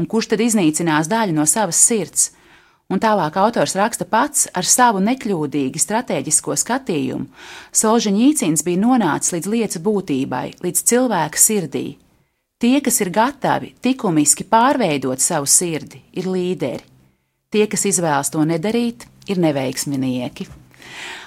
Un 0.00 0.08
kurš 0.08 0.32
tad 0.32 0.42
iznīcinās 0.44 1.10
daļu 1.12 1.36
no 1.36 1.44
savas 1.48 1.80
sirds? 1.80 2.30
Un 2.86 3.00
tālāk 3.02 3.34
autors 3.42 3.74
raksta 3.74 4.06
pats 4.06 4.44
ar 4.54 4.66
savu 4.66 5.00
nekļūdīgi 5.02 5.80
strateģisko 5.82 6.54
skatījumu. 6.54 7.26
Solžņīcins 7.74 8.62
bija 8.66 8.82
nonācis 8.84 9.34
līdz 9.34 9.48
lietas 9.50 9.82
būtībai, 9.82 10.44
līdz 10.62 10.84
cilvēka 10.92 11.42
sirdī. 11.42 11.86
Tie, 12.62 12.78
kas 12.80 13.02
ir 13.02 13.10
gatavi 13.12 13.74
likumiski 13.84 14.46
pārveidot 14.48 15.20
savu 15.20 15.50
sirdi, 15.50 15.98
ir 16.14 16.30
līderi. 16.30 16.86
Tie, 17.50 17.66
kas 17.66 17.84
izvēlas 17.90 18.30
to 18.30 18.46
nedarīt, 18.46 19.04
ir 19.26 19.42
neveiksminieki. 19.42 20.46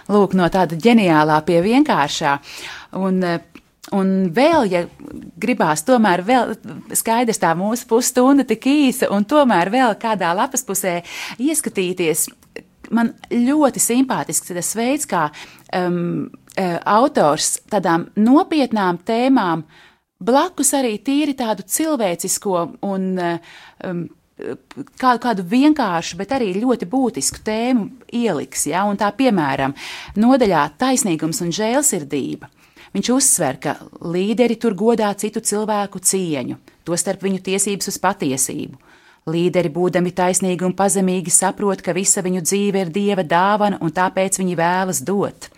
Lūk, 0.10 0.34
no 0.39 0.48
tāda 0.50 0.80
ģeniālā 0.80 1.41
pie 1.45 1.60
vienkāršā. 1.62 2.38
Un, 2.98 3.19
Un 3.95 4.09
vēl, 4.35 4.67
ja 4.69 4.83
gribās, 5.39 5.81
tomēr 5.87 6.21
vēl 6.27 6.51
skaidrs 6.93 7.39
tā 7.41 7.55
mūsu 7.57 7.87
pusstunda 7.89 8.43
tik 8.45 8.67
īsa, 8.69 9.07
un 9.15 9.25
tomēr 9.25 9.71
vēl 9.73 9.95
kādā 10.01 10.29
lapas 10.35 10.65
pusē 10.67 10.99
ieskatīties, 11.41 12.27
man 12.93 13.13
ļoti 13.31 13.81
simpātisks 13.81 14.51
tas 14.53 14.73
veids, 14.77 15.07
kā 15.09 15.29
um, 15.73 16.27
autors 16.85 17.55
tādām 17.71 18.09
nopietnām 18.19 18.99
tēmām 19.07 19.63
blakus 20.19 20.75
arī 20.77 20.97
tīri 21.01 21.33
tādu 21.39 21.65
cilvēcisko 21.65 22.65
un 22.85 23.09
um, 23.17 24.05
kādu, 24.99 25.19
kādu 25.23 25.47
vienkāršu, 25.49 26.19
bet 26.19 26.35
arī 26.35 26.51
ļoti 26.59 26.87
būtisku 26.89 27.41
tēmu 27.47 27.89
ieliks. 28.21 28.67
Ja? 28.69 28.85
Un 28.89 28.99
tā 28.99 29.11
piemēram, 29.15 29.75
nodaļā 30.19 30.69
taisnīgums 30.79 31.41
un 31.45 31.53
žēlsirdība. 31.55 32.51
Viņš 32.95 33.12
uzsver, 33.13 33.60
ka 33.62 33.75
līderi 34.02 34.58
tur 34.58 34.73
godā 34.78 35.12
citu 35.17 35.43
cilvēku 35.45 36.02
cieņu, 36.02 36.58
tostarp 36.88 37.25
viņu 37.28 37.43
tiesības 37.45 37.91
uz 37.91 37.99
patiesību. 38.02 38.80
Līderi, 39.30 39.69
būdami 39.69 40.13
taisnīgi 40.15 40.65
un 40.65 40.73
pazemīgi, 40.73 41.30
saprot, 41.34 41.84
ka 41.86 41.93
visa 41.93 42.23
viņu 42.25 42.41
dzīve 42.41 42.86
ir 42.86 42.91
dieva 42.93 43.25
dāvana, 43.28 43.78
un 43.84 43.93
tāpēc 43.93 44.39
viņi 44.41 44.58
vēlas 44.58 45.04
dot 45.06 45.52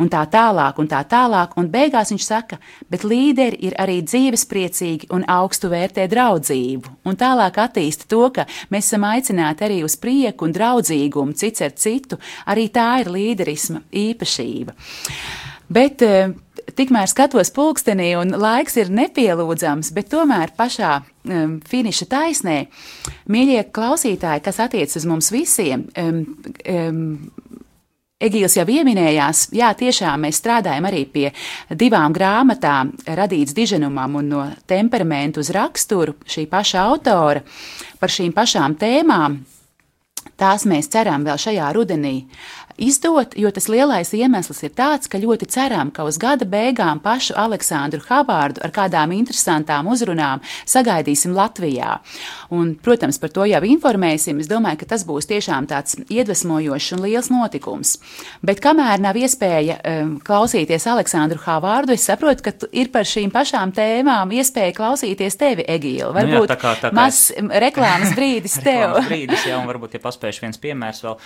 un 0.00 0.10
tā 0.12 0.22
tālāk, 0.30 0.78
un 0.80 0.88
tā 0.90 1.02
tālāk, 1.08 1.54
un 1.60 1.68
beigās 1.72 2.12
viņš 2.12 2.26
saka, 2.26 2.58
bet 2.92 3.06
līderi 3.08 3.60
ir 3.68 3.76
arī 3.80 4.00
dzīvespriecīgi 4.06 5.10
un 5.14 5.26
augstu 5.30 5.70
vērtē 5.72 6.08
draudzību, 6.12 6.96
un 7.08 7.18
tālāk 7.18 7.60
attīsta 7.62 8.08
to, 8.10 8.24
ka 8.34 8.46
mēs 8.72 8.90
esam 8.90 9.06
aicināti 9.08 9.66
arī 9.68 9.82
uz 9.86 9.96
prieku 10.00 10.48
un 10.48 10.56
draudzīgumu 10.56 11.36
cits 11.38 11.64
ar 11.64 11.76
citu, 11.76 12.20
arī 12.46 12.68
tā 12.72 12.88
ir 13.02 13.12
līderisma 13.12 13.84
īpašība. 14.04 14.76
Bet 15.72 16.02
eh, 16.04 16.32
tikmēr 16.76 17.08
skatos 17.10 17.52
pulkstenī, 17.54 18.12
un 18.20 18.34
laiks 18.38 18.76
ir 18.80 18.92
nepielūdzams, 18.92 19.92
bet 19.96 20.10
tomēr 20.12 20.52
pašā 20.58 20.92
um, 21.00 21.56
finiša 21.68 22.08
taisnē, 22.12 22.58
mīļie 23.32 23.64
klausītāji, 23.74 24.44
kas 24.44 24.60
attiecas 24.66 25.00
uz 25.00 25.08
mums 25.08 25.32
visiem, 25.34 25.86
um, 25.98 26.24
um, 26.68 27.06
Egīls 28.22 28.54
jau 28.54 28.62
pieminējās, 28.68 29.48
jā, 29.56 29.72
tiešām 29.74 30.22
mēs 30.22 30.38
strādājam 30.38 30.86
arī 30.86 31.00
pie 31.10 31.24
divām 31.74 32.14
grāmatām, 32.14 32.92
radīts 33.18 33.54
diženumam 33.56 34.20
un 34.20 34.28
no 34.30 34.44
temperamentu 34.70 35.42
uz 35.42 35.50
raksturu 35.50 36.14
šī 36.22 36.44
paša 36.52 36.84
autora 36.86 37.42
par 37.98 38.14
šīm 38.14 38.30
pašām 38.36 38.78
tēmām. 38.78 39.40
Tās 40.38 40.62
mēs 40.70 40.86
ceram 40.92 41.26
vēl 41.26 41.38
šajā 41.38 41.72
rudenī 41.74 42.14
izdot, 42.80 43.36
jo 43.38 43.50
tas 43.54 43.68
lielais 43.72 44.12
iemesls 44.16 44.62
ir 44.66 44.72
tāds, 44.76 45.08
ka 45.10 45.20
ļoti 45.20 45.48
ceram, 45.52 45.90
ka 45.94 46.06
uz 46.08 46.18
gada 46.20 46.46
beigām 46.48 47.00
pašu 47.02 47.36
Aleksandru 47.38 48.02
Havārdu 48.08 48.62
ar 48.64 48.72
kādām 48.74 49.14
interesantām 49.16 49.88
uzrunām 49.92 50.42
sagaidīsim 50.68 51.34
Latvijā. 51.36 51.98
Un, 52.52 52.74
protams, 52.76 53.18
par 53.22 53.32
to 53.34 53.46
jau 53.48 53.62
informēsim. 53.66 54.40
Es 54.42 54.50
domāju, 54.50 54.82
ka 54.82 54.90
tas 54.94 55.06
būs 55.08 55.28
tiešām 55.30 55.68
tāds 55.70 55.96
iedvesmojošs 56.06 56.96
un 56.96 57.04
liels 57.06 57.30
notikums. 57.32 57.96
Bet 58.44 58.60
kamēr 58.64 59.02
nav 59.02 59.18
iespēja 59.20 59.78
um, 59.78 60.14
klausīties 60.24 60.86
Aleksandru 60.92 61.40
Havārdu, 61.42 61.96
es 61.96 62.06
saprotu, 62.08 62.46
ka 62.48 62.68
ir 62.72 62.92
par 62.94 63.08
šīm 63.08 63.32
pašām 63.34 63.72
tēmām 63.76 64.34
iespēja 64.36 64.76
klausīties 64.76 65.38
tevi, 65.40 65.66
Egīla. 65.68 66.12
Varbūt 66.16 66.36
nu 66.36 66.44
jā, 66.44 66.50
tā 66.52 66.58
kā, 66.60 66.74
tā 66.80 66.92
kā 66.92 66.98
mazs 66.98 67.32
es... 67.34 67.50
reklāmas 67.64 68.14
brīdis 68.18 68.58
tev. 68.66 68.92
reklāmas 68.92 69.10
brīdis, 69.10 69.46
jā, 69.48 69.58
un 69.60 69.68
varbūt, 69.70 69.96
ja 69.96 70.04
paspējuši 70.04 70.44
viens 70.46 70.60
piemērs 70.62 71.02
vēl, 71.06 71.18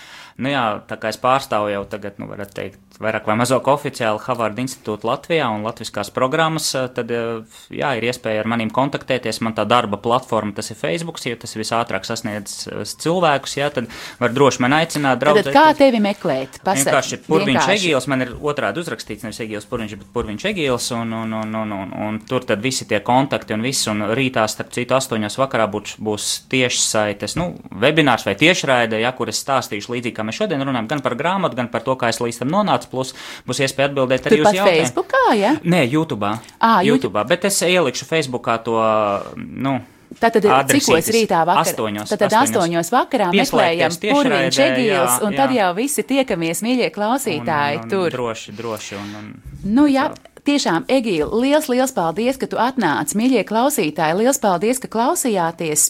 nu 0.44 0.52
jā, 0.52 0.64
tā 0.88 0.98
kā 1.00 1.12
es 1.12 1.20
pār 1.20 1.36
pārstāv 1.37 1.68
jau 1.70 1.85
tagad, 1.88 2.16
nu, 2.20 2.29
varētu 2.31 2.57
teikt, 2.57 2.99
vairāk 3.03 3.27
vai 3.29 3.37
mazāk 3.40 3.68
oficiāli 3.68 4.20
Havārda 4.25 4.62
institūta 4.62 5.09
Latvijā 5.11 5.49
un 5.53 5.64
latviskās 5.66 6.11
programmas, 6.14 6.70
eh, 6.75 6.88
tad, 6.96 7.11
eh, 7.11 7.44
jā, 7.70 7.92
ir 7.99 8.09
iespēja 8.09 8.40
ar 8.40 8.49
maniem 8.49 8.70
kontaktēties. 8.70 9.40
Man 9.44 9.55
tā 9.55 9.66
darba 9.68 9.96
platforma, 9.96 10.55
tas 10.55 10.70
ir 10.70 10.77
Facebook, 10.77 11.20
jo 11.25 11.37
tas 11.37 11.55
visātrāk 11.55 12.05
sasniedz 12.05 12.68
eh, 12.68 12.85
cilvēkus, 12.85 13.57
jā, 13.57 13.70
tad 13.72 13.88
var 14.18 14.31
droši 14.31 14.61
man 14.61 14.72
aicināt 14.72 15.20
draugus. 15.20 15.53
Kā 15.53 15.77
tevi 15.77 16.01
meklēt? 16.01 16.61
Pasaka, 16.64 16.90
vienkārši 16.90 17.20
Purviņš 17.27 17.68
Egīls, 17.77 18.09
man 18.09 18.22
ir 18.22 18.33
otrādi 18.40 18.81
uzrakstīts, 18.81 19.27
nevis 19.27 19.42
Egīls 19.44 19.68
Purviņš, 19.68 19.96
bet 20.01 20.12
Purviņš 20.14 20.49
Egīls, 20.53 20.88
un, 20.96 21.12
un, 21.12 21.37
un, 21.42 21.55
un, 21.55 21.72
un, 21.72 21.94
un 22.07 22.20
tur 22.27 22.44
tad 22.49 22.62
visi 22.64 22.88
tie 22.88 23.01
kontakti 23.05 23.57
un 23.57 23.64
viss, 23.66 23.88
un 23.92 24.09
rītā, 24.16 24.46
starp 24.49 24.72
citu, 24.72 24.96
astoņos 24.96 25.38
vakarā 25.40 25.68
būs, 25.68 25.96
būs 26.01 26.31
tiešsaites, 26.53 27.37
nu, 27.37 27.53
webinārs 27.83 28.25
vai 28.27 28.37
tiešraide, 28.38 29.01
jā, 29.03 29.12
kur 29.16 29.33
es 29.33 29.42
stāstīšu 29.44 29.92
līdzīgi, 29.92 30.16
kā 30.16 30.25
mēs 30.27 30.40
šodien 30.40 30.64
runājam, 30.64 30.88
gan 30.90 31.03
par 31.05 31.16
grāmatu, 31.18 31.26
gan 31.59 31.69
par 31.73 31.85
to, 31.87 31.97
kā 31.99 32.12
es 32.12 32.21
līdz 32.23 32.43
tam 32.45 32.55
nonācu, 32.55 32.91
plus 32.93 33.12
būs 33.49 33.62
iespēja 33.67 33.91
atbildēt 33.91 34.31
arī 34.31 34.41
uz 34.43 34.49
jautājumu. 34.53 34.87
Facebookā, 34.87 35.25
ja? 35.39 35.53
Nē, 35.65 35.83
YouTube. 35.91 36.33
À, 36.61 36.79
YouTube. 36.87 37.27
Bet 37.29 37.45
es 37.51 37.61
ielikšu 37.67 38.09
Facebookā 38.09 38.59
to, 38.65 38.79
nu, 39.37 39.79
Tātad 40.17 40.47
cikos 40.71 41.09
rītā 41.12 41.43
vakarā? 41.45 41.65
Astoņos, 41.67 42.12
Tātad 42.15 42.33
astoņos. 42.39 42.62
astoņos 42.62 42.93
vakarā 42.95 43.27
meklējam 43.35 43.97
purviņš 44.01 44.61
Egīls, 44.65 44.87
jā, 44.87 45.09
un 45.27 45.35
jā. 45.35 45.41
tad 45.43 45.55
jau 45.57 45.67
visi 45.77 46.05
tiekamies, 46.07 46.62
mīļie 46.65 46.89
klausītāji, 46.95 47.83
un, 47.83 47.85
un, 47.85 47.91
tur. 47.91 48.09
Droši, 48.15 48.55
droši. 48.57 48.97
Un, 49.03 49.11
un, 49.19 49.29
Nu, 49.67 49.89
jā, 49.91 50.07
tiešām, 50.46 50.87
Egīla, 50.90 51.28
liels, 51.42 51.68
liels 51.72 51.92
paldies, 51.96 52.38
ka 52.40 52.48
tu 52.50 52.59
atnāc. 52.61 53.12
Mīļie 53.18 53.42
klausītāji, 53.48 54.18
liels 54.20 54.40
paldies, 54.42 54.80
ka 54.82 54.90
klausījāties. 54.92 55.88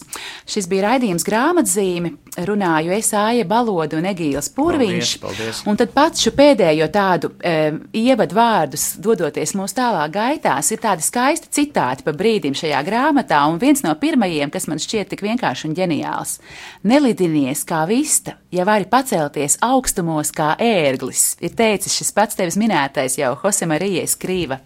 Šis 0.49 0.69
bija 0.71 0.89
raidījums 0.91 1.25
grāmatzīme. 1.27 2.15
Runāju 2.47 2.93
es 2.93 3.09
Āja 3.17 3.47
Balodu 3.49 3.97
un 3.97 4.05
Egīls 4.11 4.51
Purviņš. 4.53 5.13
Paldies, 5.23 5.39
paldies. 5.39 5.61
Un 5.69 5.79
tad 5.79 5.93
pats 5.95 6.21
šo 6.21 6.33
pēdējo 6.37 6.85
tādu 6.93 7.31
e, 7.41 7.53
ievadu 7.97 8.37
vārdus, 8.37 8.91
dodoties 9.01 9.55
mūsu 9.57 9.79
tālāk 9.79 10.13
gaitās, 10.13 10.69
ir 10.73 10.81
tādi 10.83 11.05
skaisti 11.05 11.49
citāti 11.57 12.05
pa 12.05 12.13
brīdim 12.17 12.53
šajā 12.57 12.83
grāmatā, 12.85 13.41
un 13.49 13.57
viens 13.61 13.81
no 13.85 13.95
pirmajiem, 13.97 14.53
kas 14.53 14.69
man 14.69 14.81
šķiet 14.81 15.15
tik 15.15 15.25
vienkārši 15.25 15.71
un 15.71 15.77
ģeniāls. 15.79 16.37
Nelidinies 16.85 17.65
kā 17.65 17.81
vista, 17.89 18.37
ja 18.51 18.65
vari 18.67 18.87
pacelties 18.89 19.57
augstumos 19.65 20.31
kā 20.35 20.53
ērglis, 20.61 21.35
ir 21.43 21.55
teicis 21.57 21.97
šis 21.99 22.13
pats 22.15 22.39
tevis 22.39 22.57
minētais 22.59 23.17
jau 23.19 23.33
Josemarija 23.43 24.05
Skrīva. 24.07 24.59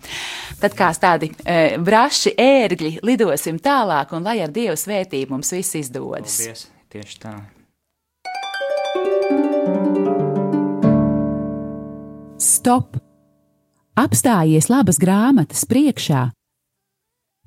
Tad 0.61 0.75
kā 0.77 0.91
tādi 1.01 1.31
e, 1.45 1.77
braši 1.81 2.35
ērgļi 2.37 2.99
lidosim 3.07 3.57
tālāk, 3.59 4.13
un 4.13 4.27
lai 4.27 4.39
ar 4.43 4.53
Dievu 4.53 4.77
svētību 4.77 5.37
mums 5.37 5.53
viss 5.55 5.79
izdodas. 5.79 6.37
paldies. 6.37 6.67
Tieši 6.91 7.21
tā. 7.23 7.37
Stop! 12.41 12.97
Apstājies 14.01 14.69
labas 14.71 14.97
grāmatas 14.97 15.65
priekšā 15.67 16.29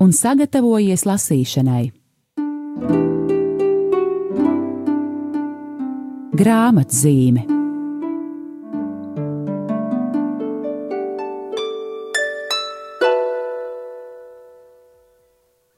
un 0.05 0.13
sagatavojies 0.13 1.07
lasīšanai. 1.09 3.14
Grāmatzīme 6.35 7.54